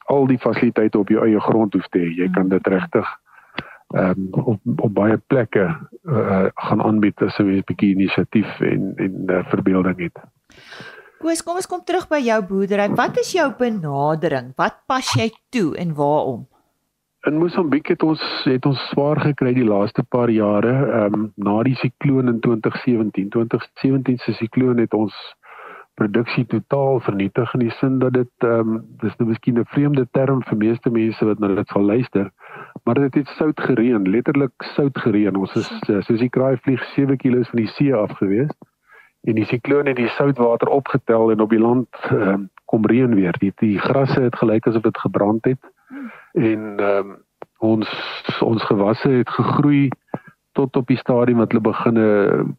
al 0.07 0.27
die 0.27 0.39
fasiliteite 0.39 0.99
op 0.99 1.09
jou 1.09 1.25
eie 1.27 1.41
grond 1.41 1.73
hoef 1.73 1.89
te 1.89 1.99
hê. 1.99 2.09
Jy 2.17 2.31
kan 2.31 2.49
dit 2.49 2.67
regtig 2.67 3.09
ehm 3.97 4.11
um, 4.11 4.45
op, 4.45 4.61
op 4.77 4.95
baie 4.95 5.17
plekke 5.27 5.65
uh, 6.05 6.47
gaan 6.55 6.83
aanbied 6.83 7.23
as 7.23 7.37
jy 7.37 7.45
'n 7.45 7.63
bietjie 7.67 7.95
inisiatief 7.95 8.61
en 8.61 8.93
en 8.97 9.15
uh, 9.31 9.45
verbeelding 9.49 9.99
het. 9.99 10.19
Koos, 11.19 11.41
kom 11.43 11.57
ons 11.59 11.67
kom 11.67 11.81
terug 11.83 12.05
by 12.07 12.21
jou 12.23 12.37
boerdery. 12.47 12.85
Wat 12.95 13.17
is 13.19 13.33
jou 13.35 13.49
benadering? 13.59 14.53
Wat 14.61 14.77
pas 14.87 15.09
jy 15.19 15.33
toe 15.51 15.73
en 15.83 15.97
waarom? 15.99 16.45
In 17.27 17.41
Mosambiek 17.43 17.91
het 17.91 18.05
ons 18.07 18.23
het 18.47 18.67
ons 18.69 18.85
swaar 18.93 19.19
gekry 19.25 19.51
die 19.57 19.67
laaste 19.67 20.05
paar 20.15 20.31
jare, 20.31 20.77
ehm 21.01 21.17
um, 21.19 21.25
na 21.35 21.57
die 21.67 21.75
sikloon 21.81 22.31
in 22.31 22.39
2017. 22.45 23.33
2017 23.35 24.23
se 24.23 24.37
sikloon 24.39 24.79
het 24.79 24.95
ons 24.95 25.17
produksie 25.99 26.47
totaal 26.47 27.03
vernietig 27.03 27.51
in 27.59 27.67
die 27.67 27.75
sin 27.81 27.99
dat 27.99 28.15
dit 28.15 28.47
ehm 28.47 28.77
um, 28.77 28.81
dis 29.03 29.19
nou 29.19 29.29
miskien 29.33 29.59
'n 29.59 29.67
vreemde 29.75 30.07
term 30.15 30.47
vir 30.47 30.63
meeste 30.63 30.95
mense 31.01 31.31
wat 31.33 31.43
na 31.43 31.51
dit 31.59 31.75
sal 31.75 31.83
luister, 31.83 32.31
maar 32.85 32.95
dit 32.95 33.15
het 33.15 33.37
sout 33.43 33.61
gereën, 33.61 34.07
letterlik 34.07 34.71
sout 34.77 34.99
gereën. 35.07 35.37
Ons 35.37 35.57
is 35.57 35.69
soos 36.07 36.23
die 36.23 36.31
kraai 36.31 36.57
vlieg 36.63 36.91
7 36.95 37.19
km 37.19 37.51
van 37.51 37.65
die 37.67 37.73
see 37.75 37.95
af 38.07 38.15
gewees 38.23 38.55
en 39.27 39.35
die 39.35 39.45
sikloon 39.45 39.87
het 39.87 39.97
die 39.97 40.09
soutwater 40.09 40.69
opgetel 40.69 41.31
en 41.31 41.41
op 41.41 41.51
die 41.51 41.61
land 41.61 41.89
um, 42.13 42.51
kom 42.65 42.87
reën 42.87 43.15
weer. 43.15 43.37
Die 43.41 43.53
die 43.57 43.79
grasse 43.79 44.21
het 44.21 44.37
gelyk 44.37 44.67
asof 44.67 44.83
dit 44.83 44.99
gebrand 44.99 45.45
het 45.45 45.73
en 46.33 46.81
um, 46.85 47.17
ons 47.59 47.89
ons 48.45 48.63
gewasse 48.63 49.09
het 49.09 49.31
gegroei 49.31 49.89
tot 50.53 50.77
op 50.77 50.87
die 50.87 50.99
stadium 50.99 51.43
wat 51.43 51.53
hulle 51.53 51.65
begine 51.65 52.07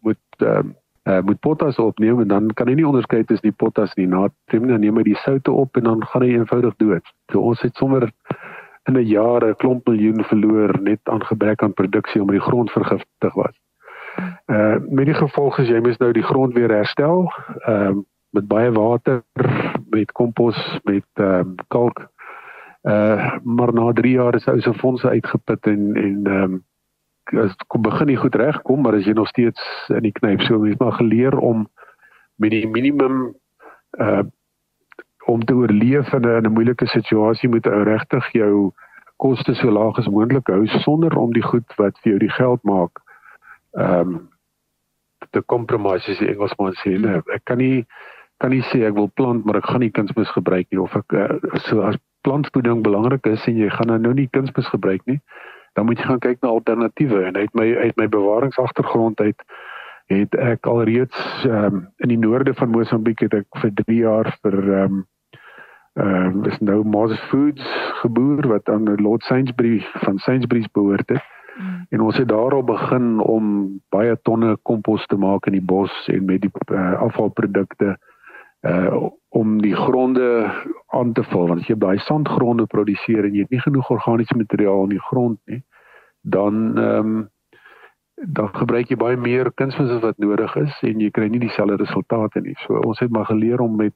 moet 0.01 0.43
um, 0.43 0.75
uh, 1.09 1.21
moet 1.25 1.39
potas 1.39 1.79
opneem 1.79 2.19
en 2.19 2.27
dan 2.27 2.53
kan 2.53 2.67
hy 2.67 2.75
nie 2.79 2.87
onderskei 2.87 3.23
tussen 3.23 3.49
die 3.49 3.55
potas 3.55 3.95
en 3.95 4.03
die 4.03 4.11
natrium 4.11 4.65
nie. 4.65 4.75
Dan 4.75 4.85
neem 4.85 4.99
hy 5.01 5.05
die 5.09 5.21
soutte 5.23 5.51
op 5.51 5.77
en 5.79 5.87
dan 5.89 6.05
gaan 6.11 6.25
hy 6.25 6.35
eenvoudig 6.35 6.75
dood. 6.83 7.13
So 7.31 7.43
ons 7.51 7.63
het 7.65 7.75
sommer 7.79 8.09
in 8.87 8.97
'n 8.97 9.05
jaar 9.05 9.45
'n 9.45 9.55
klomp 9.55 9.87
miljoen 9.87 10.23
verloor 10.23 10.81
net 10.81 10.99
aan 11.03 11.23
gebrek 11.23 11.63
aan 11.63 11.73
produksie 11.73 12.21
omdat 12.21 12.39
die 12.39 12.47
grond 12.49 12.71
vergiftig 12.71 13.33
was. 13.33 13.55
Uh 14.49 14.75
met 14.89 15.05
die 15.05 15.13
gevolg 15.13 15.59
is 15.61 15.67
jy 15.69 15.79
moet 15.79 15.99
nou 16.01 16.09
die 16.13 16.25
grond 16.25 16.53
weer 16.57 16.71
herstel, 16.73 17.27
ehm 17.65 17.99
uh, 17.99 18.05
met 18.29 18.47
baie 18.47 18.71
water, 18.71 19.23
met 19.89 20.11
kompos, 20.11 20.57
met 20.83 21.05
ehm 21.13 21.53
uh, 21.53 21.65
kalk. 21.67 22.07
Uh 22.81 23.37
maar 23.43 23.73
na 23.73 23.91
3 23.93 24.13
jaar 24.13 24.35
is 24.35 24.47
ou 24.47 24.61
se 24.61 24.73
fondse 24.73 25.09
uitgeput 25.09 25.67
en 25.67 25.95
en 25.95 26.25
ehm 26.25 26.43
um, 26.43 26.63
as 27.45 27.53
kom 27.67 27.81
begin 27.81 28.09
jy 28.09 28.15
goed 28.15 28.35
regkom, 28.35 28.81
maar 28.81 28.97
as 28.97 29.05
jy 29.05 29.13
nog 29.13 29.27
steeds 29.27 29.61
in 29.93 30.01
die 30.07 30.11
knyp 30.17 30.41
so 30.41 30.57
mens 30.59 30.81
maar 30.81 30.97
geleer 30.97 31.37
om 31.37 31.67
met 32.35 32.51
die 32.51 32.67
minimum 32.67 33.35
uh 33.99 34.23
om 35.29 35.45
te 35.45 35.53
oorleef 35.53 36.13
in 36.13 36.25
'n 36.25 36.53
moeilike 36.53 36.87
situasie 36.87 37.49
moet 37.49 37.67
ou 37.67 37.83
regtig 37.83 38.31
jou 38.31 38.71
koste 39.17 39.53
so 39.53 39.71
laag 39.71 39.97
as 39.97 40.07
moontlik 40.07 40.47
hou 40.47 40.65
sonder 40.67 41.17
om 41.17 41.33
die 41.33 41.45
goed 41.45 41.73
wat 41.77 41.99
vir 42.01 42.11
jou 42.11 42.19
die 42.19 42.35
geld 42.39 42.63
maak 42.63 43.01
ehm 43.77 43.99
um, 43.99 44.29
te 45.31 45.43
compromise 45.53 46.11
as 46.11 46.21
die 46.21 46.31
Engelsman 46.31 46.77
sê 46.83 46.95
nee 46.97 47.21
ek 47.35 47.45
kan 47.45 47.61
nie 47.61 47.85
kan 48.39 48.53
nie 48.55 48.63
sê 48.71 48.83
ek 48.87 48.97
wil 48.97 49.09
plant 49.19 49.45
maar 49.45 49.59
ek 49.59 49.69
gaan 49.71 49.83
nie 49.85 49.93
kunsmis 49.95 50.31
gebruik 50.35 50.67
nie 50.71 50.81
of 50.81 50.95
ek 50.95 51.13
uh, 51.13 51.27
so 51.67 51.83
as 51.87 51.99
plantvoeding 52.27 52.83
belangrik 52.83 53.25
is 53.31 53.47
en 53.47 53.57
jy 53.57 53.69
gaan 53.73 53.95
nou 54.01 54.13
nie 54.13 54.29
kunsmis 54.35 54.67
gebruik 54.73 55.05
nie 55.07 55.19
dan 55.75 55.85
moet 55.87 55.99
jy 55.99 56.07
gaan 56.09 56.23
kyk 56.23 56.41
na 56.41 56.53
alternatiewe 56.55 57.25
en 57.29 57.37
uit 57.37 57.53
my 57.55 57.67
uit 57.75 57.97
my 57.97 58.07
bewaringsagtergrond 58.07 59.21
uit 59.21 59.45
het 60.09 60.35
ek 60.41 60.65
alreeds 60.65 61.45
um, 61.45 61.85
in 62.01 62.09
die 62.09 62.17
noorde 62.17 62.55
van 62.57 62.71
Mosambiek 62.73 63.21
het 63.27 63.35
ek 63.43 63.61
vir 63.61 63.73
3 63.85 63.97
jaar 64.01 64.31
vir 64.41 64.59
ehm 64.59 64.99
um, 64.99 65.07
ehm 65.99 66.39
uh, 66.39 66.47
is 66.51 66.59
nou 66.63 66.83
Moses 66.85 67.21
Foods 67.29 67.65
geboer 68.01 68.47
wat 68.47 68.69
aan 68.69 68.87
Lord 69.01 69.23
Sainsbury 69.27 69.81
van 70.05 70.17
Sainsbury's 70.17 70.69
behoort 70.71 71.09
het. 71.09 71.25
En 71.89 72.01
ons 72.01 72.17
het 72.17 72.27
daarop 72.27 72.67
begin 72.67 73.19
om 73.19 73.47
baie 73.89 74.17
tonne 74.21 74.57
kompos 74.63 75.05
te 75.05 75.17
maak 75.17 75.47
in 75.47 75.57
die 75.57 75.65
bos 75.65 75.91
en 76.07 76.25
met 76.25 76.41
die 76.41 76.51
uh, 76.71 76.93
afvalprodukte 77.07 77.97
uh 78.67 79.09
om 79.29 79.59
die 79.61 79.75
gronde 79.75 80.49
aan 80.87 81.11
te 81.13 81.23
vul 81.23 81.47
want 81.47 81.61
as 81.61 81.67
jy 81.69 81.75
baie 81.77 81.99
sandgronde 82.01 82.65
produseer 82.65 83.27
en 83.27 83.35
jy 83.37 83.43
het 83.45 83.51
nie 83.53 83.61
genoeg 83.61 83.91
organiese 83.93 84.35
materiaal 84.35 84.87
in 84.87 84.95
die 84.95 85.03
grond 85.09 85.37
nie 85.45 85.61
dan 86.21 86.77
ehm 86.77 87.11
um, 87.11 87.29
dan 88.19 88.49
gebruik 88.51 88.89
jy 88.91 88.97
baie 88.99 89.17
meer 89.17 89.47
kunsmis 89.55 89.91
as 89.95 90.01
wat 90.03 90.17
nodig 90.19 90.55
is 90.59 90.75
en 90.83 90.99
jy 90.99 91.07
kry 91.15 91.29
nie 91.31 91.39
dieselfde 91.39 91.77
resultate 91.79 92.41
nie. 92.43 92.55
So 92.65 92.81
ons 92.83 92.99
het 92.99 93.11
maar 93.15 93.29
geleer 93.29 93.61
om 93.63 93.77
met 93.79 93.95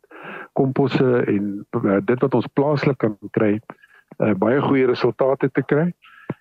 komposse 0.60 1.24
en 1.28 1.50
uh, 1.76 1.98
dit 2.00 2.24
wat 2.24 2.38
ons 2.40 2.48
plaaslik 2.56 3.02
kan 3.04 3.18
kry 3.36 3.58
uh, 3.58 4.32
baie 4.40 4.62
goeie 4.64 4.88
resultate 4.88 5.50
te 5.52 5.64
kry. 5.68 5.90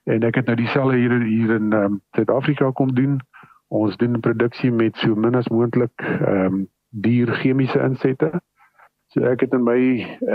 En 0.04 0.22
ek 0.22 0.34
het 0.40 0.46
nou 0.46 0.56
dieselfde 0.56 0.96
hier 0.96 1.14
hier 1.20 1.54
in 1.56 1.72
ehm 1.72 1.84
um, 1.84 2.00
Suid-Afrika 2.16 2.70
kom 2.70 2.94
doen. 2.94 3.20
Ons 3.68 3.96
doen 3.96 4.20
produksie 4.20 4.72
met 4.72 4.96
so 4.96 5.14
min 5.14 5.34
as 5.34 5.48
moontlik 5.48 6.02
ehm 6.02 6.44
um, 6.44 6.68
dier 6.88 7.32
chemiese 7.40 7.80
insette. 7.80 8.32
So 9.12 9.24
ek 9.28 9.40
het 9.40 9.52
in 9.52 9.64
my 9.64 9.78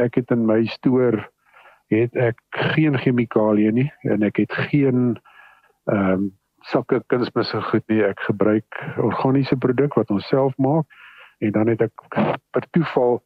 ek 0.06 0.16
het 0.16 0.32
in 0.32 0.46
my 0.46 0.66
stoor 0.66 1.20
het 1.94 2.16
ek 2.16 2.42
geen 2.74 2.98
chemikalieë 2.98 3.72
nie 3.72 3.92
en 4.02 4.24
ek 4.24 4.44
het 4.44 4.54
geen 4.72 5.18
ehm 5.86 6.12
um, 6.12 6.30
sakke 6.68 7.00
kunsmisse 7.08 7.62
goed 7.62 7.84
nie. 7.88 8.02
Ek 8.04 8.20
gebruik 8.28 8.80
organiese 8.98 9.56
produk 9.56 9.94
wat 9.96 10.10
ons 10.12 10.28
self 10.28 10.58
maak 10.58 10.86
en 11.40 11.52
dan 11.52 11.68
het 11.68 11.82
ek 11.86 12.08
per 12.52 12.66
toeval 12.72 13.22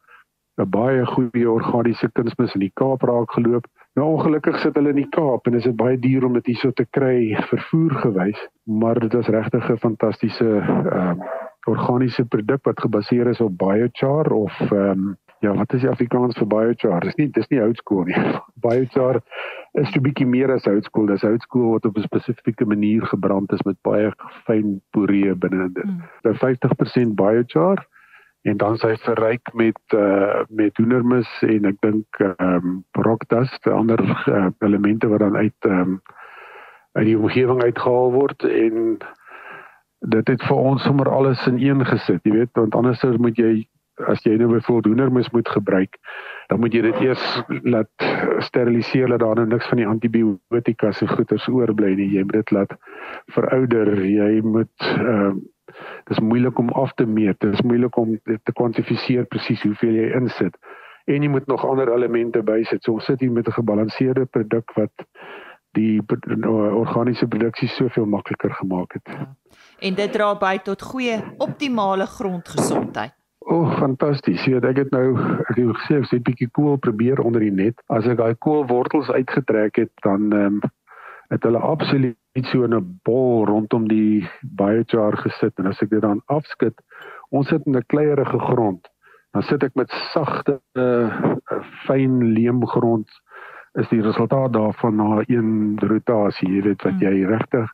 'n 0.61 0.69
baie 0.69 1.05
goeie 1.05 1.49
organiese 1.49 2.09
kunsmis 2.13 2.55
in 2.55 2.65
die 2.65 2.73
Kaap 2.75 3.03
raak 3.03 3.31
geloop. 3.37 3.67
Nou 3.95 4.07
ongelukkig 4.15 4.59
sit 4.59 4.75
hulle 4.79 4.93
in 4.93 5.01
die 5.01 5.09
Kaap 5.09 5.47
en 5.47 5.57
dit 5.57 5.65
is 5.65 5.75
baie 5.75 5.97
duur 5.99 6.25
om 6.25 6.33
dit 6.39 6.51
hierso 6.53 6.71
te 6.71 6.85
kry 6.97 7.35
vervoer 7.49 7.95
gewys, 8.05 8.47
maar 8.63 8.99
dit 8.99 9.13
is 9.13 9.27
regtig 9.27 9.69
'n 9.69 9.77
fantastiese 9.77 10.49
ehm 10.61 11.09
um, 11.09 11.23
organiese 11.69 12.25
produk 12.25 12.65
wat 12.65 12.79
gebaseer 12.79 13.27
is 13.27 13.41
op 13.41 13.57
biochar 13.57 14.31
of 14.31 14.61
ehm 14.71 14.89
um, 14.89 15.17
ja, 15.41 15.53
wat 15.53 15.73
is 15.73 15.81
die 15.81 15.89
Afrikaans 15.89 16.37
vir 16.37 16.47
biochar? 16.47 17.01
Dis 17.01 17.15
nie 17.17 17.29
dis 17.33 17.47
nie 17.49 17.59
houtskool 17.59 18.03
nie. 18.05 18.17
Biochar 18.65 19.21
is 19.73 19.95
'n 19.95 20.03
bietjie 20.05 20.27
meer 20.27 20.51
as 20.51 20.65
houtskool. 20.65 21.07
Dis 21.07 21.25
houtskool 21.25 21.71
wat 21.71 21.85
op 21.85 21.97
'n 21.97 22.01
spesifieke 22.01 22.65
manier 22.65 23.05
gebrand 23.05 23.51
is 23.51 23.63
met 23.65 23.77
baie 23.81 24.11
fyn 24.45 24.81
poree 24.91 25.35
binne 25.35 25.65
in 25.65 25.73
dit. 25.73 25.85
Mm. 25.85 26.35
50% 26.43 27.15
biochar 27.15 27.87
en 28.41 28.57
dan 28.57 28.77
sy 28.81 28.95
verryk 29.05 29.53
met 29.53 29.79
uh 29.93 30.41
met 30.49 30.77
hoendermis 30.77 31.29
en 31.45 31.69
ek 31.69 31.81
dink 31.85 32.21
ehm 32.25 32.55
um, 32.57 32.77
rock 33.05 33.27
dust, 33.29 33.67
ander 33.67 34.01
uh, 34.27 34.47
elemente 34.59 35.07
wat 35.07 35.19
dan 35.19 35.37
uit 35.37 35.69
ehm 35.69 35.79
um, 35.79 36.01
uit 36.91 37.05
die 37.07 37.17
omgewing 37.17 37.61
uitgehaal 37.63 38.11
word 38.11 38.43
en 38.43 38.97
dit 40.01 40.27
het 40.27 40.43
vir 40.43 40.57
ons 40.57 40.83
sommer 40.83 41.09
alles 41.09 41.45
in 41.47 41.59
een 41.61 41.85
gesit, 41.85 42.19
jy 42.25 42.33
weet, 42.33 42.49
want 42.57 42.75
anders 42.75 43.03
moet 43.21 43.37
jy 43.37 43.51
as 44.09 44.23
jy 44.25 44.33
nou 44.39 44.47
byvoorbeeld 44.49 44.85
hoendermis 44.85 45.29
moet 45.29 45.49
gebruik, 45.49 45.97
dan 46.49 46.59
moet 46.59 46.73
jy 46.73 46.81
dit 46.87 47.01
eers 47.05 47.25
laat 47.63 48.05
steriliseer 48.47 49.11
dat 49.13 49.21
daar 49.21 49.35
nou 49.41 49.47
niks 49.47 49.67
van 49.69 49.81
die 49.81 49.87
antibiotika 49.87 50.91
se 50.91 51.07
goeters 51.07 51.47
oorbly 51.51 51.93
nie. 51.99 52.09
Jy 52.15 52.23
moet 52.25 52.39
dit 52.39 52.53
laat 52.57 52.73
verouder. 53.35 53.93
Jy 54.05 54.41
moet 54.41 54.87
ehm 54.97 55.37
uh, 55.37 55.49
dis 56.09 56.19
moeilik 56.19 56.57
om 56.59 56.69
af 56.69 56.93
te 56.93 57.05
meet. 57.05 57.39
Dit 57.39 57.53
is 57.53 57.61
moeilik 57.61 57.97
om 57.97 58.19
te 58.23 58.53
kwantifiseer 58.53 59.25
presies 59.25 59.63
hoeveel 59.63 59.93
jy 59.93 60.11
insit. 60.19 60.57
En 61.05 61.21
jy 61.21 61.29
moet 61.29 61.47
nog 61.47 61.65
ander 61.65 61.93
elemente 61.93 62.43
bysit. 62.43 62.83
So 62.83 62.93
ons 62.93 63.05
sit 63.05 63.19
hier 63.19 63.31
met 63.31 63.47
'n 63.47 63.51
gebalanseerde 63.51 64.25
produk 64.25 64.71
wat 64.75 65.07
die 65.71 66.01
organiese 66.73 67.27
produksie 67.27 67.67
soveel 67.67 68.05
makliker 68.05 68.53
gemaak 68.53 68.93
het. 68.93 69.07
Ja. 69.07 69.35
En 69.79 69.95
dit 69.95 70.11
dra 70.11 70.35
by 70.35 70.57
tot 70.63 70.81
goeie 70.81 71.17
optimale 71.37 72.05
grondgesondheid. 72.05 73.15
O, 73.41 73.55
oh, 73.55 73.77
fantasties. 73.79 74.43
Jy 74.45 74.59
weet 74.59 74.65
ek 74.69 74.77
het 74.83 74.91
nou 74.93 75.05
ek 75.17 75.55
het 75.55 75.71
gesê 75.79 75.97
ek 75.97 76.03
het 76.05 76.13
'n 76.19 76.27
bietjie 76.27 76.49
kool 76.51 76.75
probeer 76.77 77.19
onder 77.19 77.41
die 77.41 77.51
net. 77.51 77.81
As 77.87 78.05
ek 78.05 78.17
daai 78.17 78.35
koolwortels 78.35 79.09
uitgetrek 79.09 79.75
het, 79.75 79.91
dan 80.03 80.31
ehm 80.31 80.45
um, 80.45 80.61
het 81.31 81.43
hulle 81.47 81.59
absoluut 81.63 82.17
so 82.51 82.67
'n 82.67 82.99
bol 83.03 83.45
rondom 83.45 83.87
die 83.87 84.27
biochar 84.41 85.17
gesit 85.17 85.59
en 85.59 85.67
as 85.67 85.81
ek 85.81 85.89
dit 85.89 86.01
dan 86.01 86.21
afskud, 86.27 86.75
ons 87.29 87.47
sit 87.47 87.65
in 87.65 87.77
'n 87.77 87.85
kleierige 87.87 88.39
grond. 88.39 88.87
Dan 89.31 89.43
sit 89.43 89.63
ek 89.63 89.75
met 89.75 89.91
sagte 90.11 90.59
uh, 90.75 91.35
fyn 91.87 92.33
leemgrond 92.33 93.07
is 93.79 93.87
die 93.89 94.01
resultaat 94.01 94.53
daarvan 94.53 94.95
na 94.95 95.23
een 95.27 95.79
rotasie, 95.79 96.49
jy 96.49 96.61
weet 96.61 96.83
wat 96.83 96.93
hmm. 96.93 97.01
jy 97.01 97.25
regtig 97.25 97.71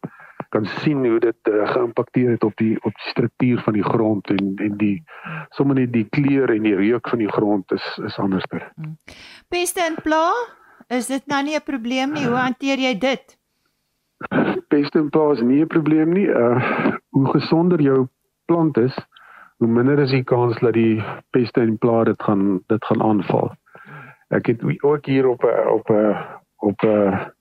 kan 0.49 0.65
sien 0.65 1.05
hoe 1.05 1.19
dit 1.19 1.49
uh, 1.49 1.67
geïmpakteer 1.71 2.29
het 2.29 2.43
op 2.43 2.55
die 2.57 2.77
op 2.83 2.93
die 2.93 3.09
struktuur 3.09 3.61
van 3.61 3.73
die 3.73 3.83
grond 3.83 4.29
en 4.29 4.53
en 4.55 4.77
die 4.77 5.03
sommer 5.49 5.75
net 5.75 5.91
die 5.93 6.07
kleur 6.09 6.53
en 6.53 6.63
die 6.63 6.75
reuk 6.75 7.09
van 7.09 7.19
die 7.19 7.31
grond 7.31 7.71
is 7.71 7.99
is 8.05 8.19
anderster. 8.19 8.71
Hmm. 8.75 8.97
Peste 9.49 9.81
en 9.81 9.97
pla, 10.03 10.31
is 10.87 11.07
dit 11.07 11.25
nou 11.27 11.43
nie 11.43 11.55
'n 11.55 11.65
probleem 11.65 12.13
nie? 12.13 12.25
Hoe 12.25 12.37
hanteer 12.37 12.77
jy 12.77 12.97
dit? 12.97 13.36
Peste 14.67 14.99
en 14.99 15.09
pla 15.09 15.31
is 15.31 15.41
nie 15.41 15.61
'n 15.61 15.67
probleem 15.67 16.13
nie. 16.13 16.27
Uh 16.27 16.95
hoe 17.09 17.27
gesonder 17.27 17.81
jou 17.81 18.07
plant 18.45 18.77
is, 18.77 18.97
hoe 19.57 19.67
minder 19.67 19.99
is 19.99 20.11
die 20.11 20.23
kans 20.23 20.59
dat 20.59 20.73
die 20.73 21.03
peste 21.29 21.61
en 21.61 21.77
pla 21.77 22.03
dit 22.03 22.23
gaan 22.23 22.59
dit 22.67 22.85
gaan 22.85 23.01
aanval. 23.01 23.51
Ek 24.29 24.45
het 24.45 24.63
ook 24.83 25.05
hier 25.05 25.27
op 25.27 25.43
'n 25.43 25.67
op 25.69 25.89
'n 25.89 26.15
op 26.57 26.83
'n 26.83 27.33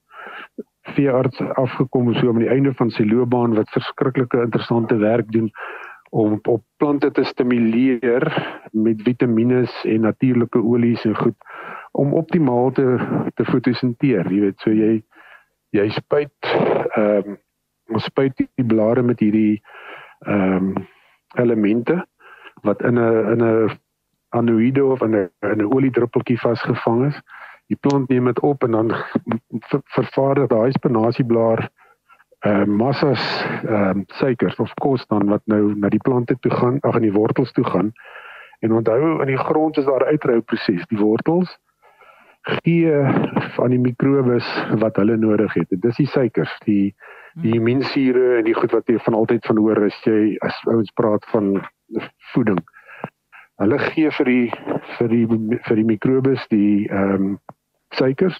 veearts 0.95 1.41
afgekom 1.41 2.15
so 2.15 2.29
aan 2.29 2.45
die 2.45 2.53
einde 2.53 2.75
van 2.75 2.91
sy 2.91 3.05
loopbaan 3.05 3.55
wat 3.55 3.71
verskriklike 3.71 4.41
interessante 4.43 4.97
werk 4.97 5.33
doen 5.33 5.51
om 6.11 6.39
op 6.43 6.63
plante 6.77 7.11
te 7.11 7.25
stimuleer 7.25 8.23
met 8.73 9.03
vitamiene 9.03 9.67
en 9.83 10.01
natuurlike 10.01 10.63
olies 10.63 11.05
en 11.05 11.17
goed 11.17 11.35
om 11.93 12.15
optimaal 12.15 12.71
te 12.71 12.99
te 13.35 13.45
fotosinteer. 13.45 14.33
Jy 14.33 14.41
weet, 14.41 14.61
so 14.61 14.71
jy 14.71 15.03
jy 15.71 15.89
spuit 15.91 16.53
ehm 16.97 17.33
um, 17.33 17.39
ons 17.95 18.05
spuit 18.05 18.35
die 18.37 18.67
blare 18.67 19.03
met 19.03 19.21
hierdie 19.21 19.63
ehm 20.27 20.77
um, 20.77 20.87
elemente 21.37 22.07
wat 22.63 22.83
in 22.83 22.99
'n 22.99 23.33
in 23.33 23.43
'n 23.45 23.79
anoïde 24.35 24.85
of 24.85 25.03
in 25.03 25.15
'n 25.15 25.31
'n 25.41 25.73
oliedruppeltjie 25.75 26.41
vasgevang 26.41 27.07
is 27.07 27.21
die 27.67 27.79
plant 27.81 28.09
neem 28.09 28.25
dit 28.31 28.41
op 28.41 28.63
en 28.63 28.71
dan 28.71 28.95
vervaardig 29.95 30.47
daai 30.47 30.73
spinasieblaar 30.73 31.69
uh 32.47 32.65
massas 32.65 33.23
ehm 33.65 33.99
uh, 33.99 34.05
suikers 34.21 34.59
of 34.63 34.75
kos 34.75 35.07
dan 35.07 35.29
wat 35.33 35.43
nou 35.45 35.75
na 35.75 35.89
die 35.89 36.03
plante 36.03 36.37
toe 36.41 36.53
gaan, 36.53 36.79
ag 36.81 36.99
in 37.01 37.09
die 37.09 37.13
wortels 37.13 37.53
toe 37.53 37.65
gaan. 37.65 37.93
En 38.61 38.73
onthou 38.73 39.21
in 39.21 39.27
die 39.27 39.39
grond 39.39 39.77
is 39.77 39.85
daar 39.85 40.05
'n 40.05 40.13
uitrou 40.15 40.41
proses. 40.41 40.87
Die 40.87 40.99
wortels 40.99 41.59
gee 42.47 42.93
van 43.57 43.73
die 43.75 43.81
mikrobes 43.83 44.47
wat 44.83 44.97
hulle 45.01 45.17
nodig 45.19 45.55
het. 45.59 45.69
Dit 45.71 45.85
is 45.85 46.01
die 46.03 46.11
suikers, 46.11 46.53
die 46.65 46.95
die 47.37 47.53
hmm. 47.53 47.59
immuunsure 47.59 48.39
en 48.39 48.47
die 48.47 48.55
goed 48.57 48.73
wat 48.73 48.89
jy 48.89 48.97
van 49.05 49.15
altyd 49.19 49.45
van 49.45 49.59
hoor 49.61 49.83
as 49.85 49.97
jy 50.07 50.37
as 50.47 50.57
ouens 50.73 50.93
praat 50.97 51.27
van 51.33 51.51
voeding. 52.33 52.63
Hulle 53.61 53.79
gee 53.91 54.13
vir 54.19 54.31
die 54.31 54.47
vir 54.97 55.13
die 55.13 55.25
vir 55.69 55.81
die 55.81 55.89
mikrobes 55.93 56.47
die 56.53 56.87
ehm 56.89 57.33
um, 57.33 57.35
suikers 57.95 58.39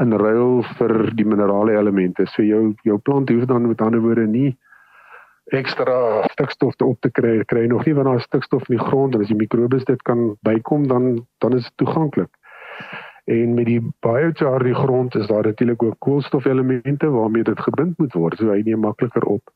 in 0.00 0.14
ruil 0.16 0.62
vir 0.78 0.94
die 1.18 1.26
minerale 1.28 1.74
elemente. 1.78 2.26
So 2.30 2.42
jou 2.46 2.74
jou 2.86 2.98
plant 2.98 3.30
hoef 3.30 3.48
dan 3.50 3.68
met 3.68 3.82
ander 3.82 4.00
woorde 4.00 4.26
nie 4.26 4.52
ekstra 5.52 6.22
stikstof 6.32 6.76
te 6.78 6.86
op 6.86 7.00
te 7.02 7.10
kry 7.10 7.42
kry 7.50 7.66
nog 7.66 7.84
nie 7.86 7.94
want 7.94 8.08
daar 8.08 8.20
is 8.20 8.28
stikstof 8.30 8.68
in 8.68 8.78
die 8.78 8.84
grond 8.84 9.14
en 9.14 9.24
as 9.24 9.32
die 9.32 9.38
mikrobes 9.38 9.84
dit 9.84 10.02
kan 10.08 10.36
bykom 10.46 10.86
dan 10.88 11.26
dan 11.44 11.58
is 11.58 11.66
dit 11.68 11.76
toeganklik. 11.82 12.30
En 13.24 13.54
met 13.54 13.66
die 13.66 13.80
biochar 14.00 14.62
die 14.62 14.74
grond 14.74 15.14
is 15.14 15.26
daar 15.26 15.42
natuurlik 15.42 15.82
ook 15.82 15.98
koolstofelemente 15.98 17.10
waarmee 17.10 17.42
dit 17.42 17.60
gebind 17.60 17.98
moet 17.98 18.12
word 18.12 18.38
so 18.38 18.50
hy 18.50 18.62
neem 18.64 18.80
makliker 18.80 19.22
op. 19.22 19.52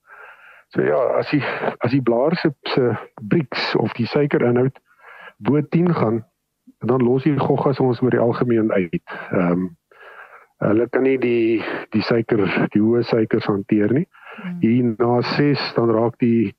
So 0.69 0.83
ja, 0.83 0.99
as 1.19 1.31
die 1.31 1.43
as 1.79 1.91
die 1.91 2.03
blaar 2.03 2.37
se 2.37 2.53
se 2.63 2.95
Brix 3.23 3.75
of 3.75 3.93
die 3.93 4.07
suikerinhoud 4.07 4.79
bo 5.37 5.61
10 5.61 5.95
gaan, 5.95 6.25
dan 6.79 7.03
los 7.03 7.23
die 7.23 7.39
goggas 7.39 7.81
ons 7.81 8.01
oor 8.03 8.11
die 8.11 8.23
algemeen 8.23 8.73
uit. 8.73 9.03
Ehm 9.31 9.51
um, 9.53 9.67
hulle 10.57 10.87
kan 10.89 11.03
nie 11.05 11.19
die 11.21 11.65
die 11.93 12.03
suiker 12.03 12.41
die 12.73 12.81
hoë 12.81 13.03
suikers 13.05 13.45
hanteer 13.45 13.93
nie. 13.93 14.07
Hmm. 14.37 14.57
Hier 14.61 14.95
na 14.97 15.21
6 15.21 15.73
dan 15.77 15.91
raak 15.93 16.17
die 16.19 16.55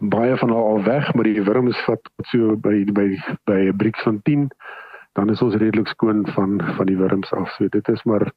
baie 0.00 0.36
van 0.36 0.50
hulle 0.52 0.62
al 0.74 0.82
weg, 0.84 1.14
maar 1.14 1.24
die 1.24 1.44
wurms 1.44 1.78
vat 1.86 2.10
so 2.32 2.56
by 2.56 2.84
by 2.92 3.08
by 3.48 3.60
'n 3.70 3.76
briks 3.76 4.02
van 4.02 4.20
10 4.22 4.50
dan 5.16 5.30
is 5.32 5.42
ons 5.42 5.54
redelik 5.56 5.88
skoon 5.88 6.26
van 6.36 6.60
van 6.76 6.86
die 6.86 6.96
wurms 6.96 7.32
af. 7.32 7.50
So 7.56 7.68
dit 7.72 7.88
is 7.88 8.02
maar 8.04 8.28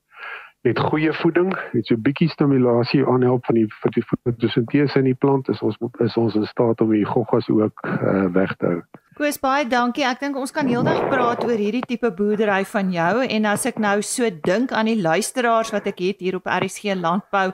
met 0.62 0.80
goeie 0.80 1.14
voeding, 1.14 1.54
met 1.72 1.86
so 1.88 1.96
'n 1.96 2.02
bietjie 2.02 2.30
stimulasie 2.30 3.06
aanhelp 3.06 3.46
van 3.46 3.56
die 3.56 3.68
vir 3.82 3.92
die 3.92 4.04
fotosintese 4.04 5.00
in 5.00 5.06
die 5.06 5.16
plant 5.16 5.48
is 5.50 5.62
ons 5.62 5.78
is 6.00 6.18
ons 6.18 6.36
in 6.36 6.46
staat 6.46 6.82
om 6.82 6.92
die 6.92 7.06
goggas 7.06 7.50
ook 7.50 7.86
uh, 7.86 8.26
weg 8.34 8.56
te 8.56 8.66
hou. 8.66 8.82
Koos 9.20 9.40
baie 9.40 9.68
dankie. 9.68 10.06
Ek 10.08 10.20
dink 10.20 10.38
ons 10.38 10.52
kan 10.52 10.68
heeldag 10.68 11.10
praat 11.10 11.44
oor 11.44 11.58
hierdie 11.60 11.84
tipe 11.88 12.12
boerdery 12.12 12.66
van 12.66 12.92
jou 12.92 13.24
en 13.26 13.46
as 13.46 13.66
ek 13.66 13.80
nou 13.80 14.02
so 14.02 14.30
dink 14.44 14.72
aan 14.72 14.86
die 14.86 15.02
luisteraars 15.02 15.72
wat 15.72 15.88
ek 15.88 16.00
het 16.00 16.20
hier 16.20 16.36
op 16.36 16.48
RSG 16.48 16.96
Landbou, 16.96 17.52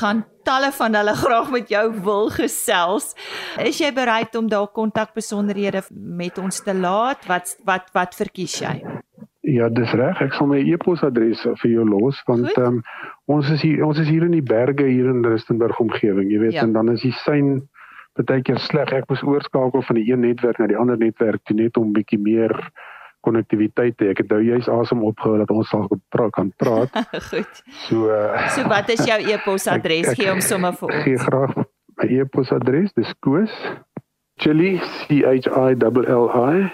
gaan 0.00 0.24
talle 0.44 0.72
van 0.72 0.94
hulle 0.94 1.14
graag 1.14 1.50
met 1.50 1.68
jou 1.68 1.86
wil 2.04 2.28
gesels. 2.30 3.14
Is 3.56 3.80
jy 3.80 3.92
bereid 3.92 4.34
om 4.36 4.48
daar 4.48 4.68
kontak 4.68 5.14
besonderhede 5.14 5.82
met 5.90 6.38
ons 6.38 6.60
te 6.60 6.74
laat? 6.74 7.24
Wat 7.26 7.56
wat 7.64 7.88
wat 7.92 8.14
verkies 8.14 8.60
jy? 8.60 8.98
Ja, 9.48 9.68
dis 9.72 9.92
reg. 9.96 10.20
Ek 10.20 10.34
sal 10.36 10.50
my 10.50 10.58
e-posadres 10.60 11.40
vir 11.62 11.70
jou 11.70 11.86
los 11.88 12.20
want 12.28 12.52
um, 12.60 12.82
ons 13.32 13.48
is 13.54 13.62
hier 13.64 13.84
ons 13.86 13.98
is 14.00 14.08
hier 14.10 14.26
in 14.26 14.34
die 14.36 14.44
berge 14.44 14.84
hier 14.84 15.08
in 15.08 15.24
Rustenburg 15.24 15.78
omgewing, 15.80 16.28
jy 16.32 16.40
weet, 16.42 16.56
ja. 16.58 16.66
en 16.66 16.74
dan 16.76 16.92
is 16.92 17.04
die 17.06 17.14
sein 17.24 17.62
baie 18.18 18.42
keer 18.42 18.58
sleg. 18.58 18.92
Ek 18.92 19.08
moes 19.08 19.22
oorskakel 19.22 19.84
van 19.86 19.98
die 20.00 20.08
een 20.10 20.24
netwerk 20.26 20.58
na 20.58 20.66
die 20.70 20.78
ander 20.78 20.98
netwerk 20.98 21.44
toe 21.46 21.56
net 21.56 21.78
om 21.78 21.94
bietjie 21.94 22.18
meer 22.20 22.52
konnektiwiteit 23.26 23.96
te. 23.98 24.10
Ek 24.12 24.22
het 24.22 24.32
nou 24.32 24.40
juist 24.42 24.70
asem 24.72 25.04
opgehou 25.06 25.38
dat 25.40 25.52
ons 25.54 25.70
sal 25.70 25.86
pra 26.14 26.28
kan 26.34 26.50
praat. 26.60 26.94
Goed. 27.30 27.62
So 27.86 28.10
uh, 28.10 28.48
So 28.54 28.66
wat 28.70 28.90
is 28.94 29.04
jou 29.06 29.18
e-posadres? 29.32 30.12
Gee 30.18 30.30
hom 30.30 30.42
sommer 30.44 30.74
vir 30.80 30.90
ons. 30.92 31.04
Gee 31.06 31.22
graag 31.24 31.56
my 31.98 32.10
e-posadres. 32.18 32.92
Dis 32.98 33.14
koos 33.24 33.54
chili 34.42 34.76
c 35.06 35.22
h 35.22 35.48
i 35.48 35.72
l 35.74 36.04
l 36.18 36.28
i 36.34 36.68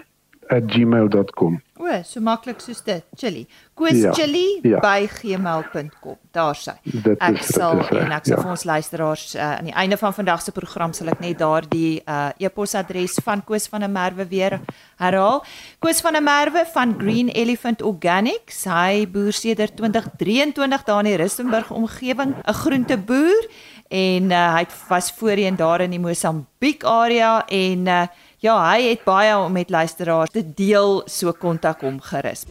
@gmail.com. 0.75 1.63
O, 1.85 2.03
so 2.09 2.21
maklik 2.25 2.63
soos 2.65 2.81
dit, 2.81 3.05
chili. 3.21 3.43
Koos 3.77 3.99
ja, 3.99 4.13
chili 4.17 4.61
ja. 4.65 4.79
by 4.81 5.05
gmail.com. 5.11 6.17
Daar 6.33 6.57
sy. 6.57 6.73
Ek 7.13 7.43
sal 7.45 7.83
is, 7.83 7.91
en 8.01 8.15
ek 8.15 8.25
sal 8.25 8.39
ja. 8.39 8.41
vir 8.41 8.53
ons 8.55 8.65
luisteraars 8.71 9.25
uh, 9.35 9.49
aan 9.59 9.69
die 9.69 9.75
einde 9.83 9.99
van 10.01 10.15
vandag 10.17 10.41
se 10.41 10.55
program 10.57 10.95
sal 10.97 11.13
ek 11.13 11.21
net 11.21 11.37
daardie 11.43 11.99
uh, 12.01 12.31
e-posadres 12.41 13.19
van 13.27 13.45
Koos 13.45 13.69
van 13.69 13.85
der 13.85 13.93
Merwe 13.93 14.25
weer 14.31 14.57
herhaal. 15.03 15.43
Koos 15.85 16.01
van 16.05 16.17
der 16.17 16.25
Merwe 16.25 16.65
van 16.73 16.97
Green 17.03 17.29
Elephant 17.35 17.85
Organics. 17.85 18.65
Hy 18.71 19.05
boer 19.11 19.37
sedert 19.37 19.77
2023 19.77 20.89
daar 20.89 21.05
in 21.05 21.13
die 21.13 21.21
Rustenburg 21.21 21.71
omgewing, 21.75 22.33
'n 22.41 22.61
groenteboer 22.65 23.49
en 23.95 24.31
uh, 24.33 24.45
hy 24.57 24.65
was 24.89 25.13
voorheen 25.13 25.57
daar 25.61 25.85
in 25.85 25.93
die 25.93 26.01
Mosambiek 26.01 26.85
area 26.89 27.45
en 27.47 27.87
uh, 27.87 28.07
Ja, 28.45 28.59
hy 28.61 28.91
het 28.91 29.07
baie 29.09 29.33
om 29.41 29.55
met 29.57 29.71
luisteraars 29.73 30.29
te 30.35 30.43
deel, 30.45 30.99
so 31.09 31.33
kontak 31.33 31.81
hom 31.81 31.97
gerus. 32.05 32.45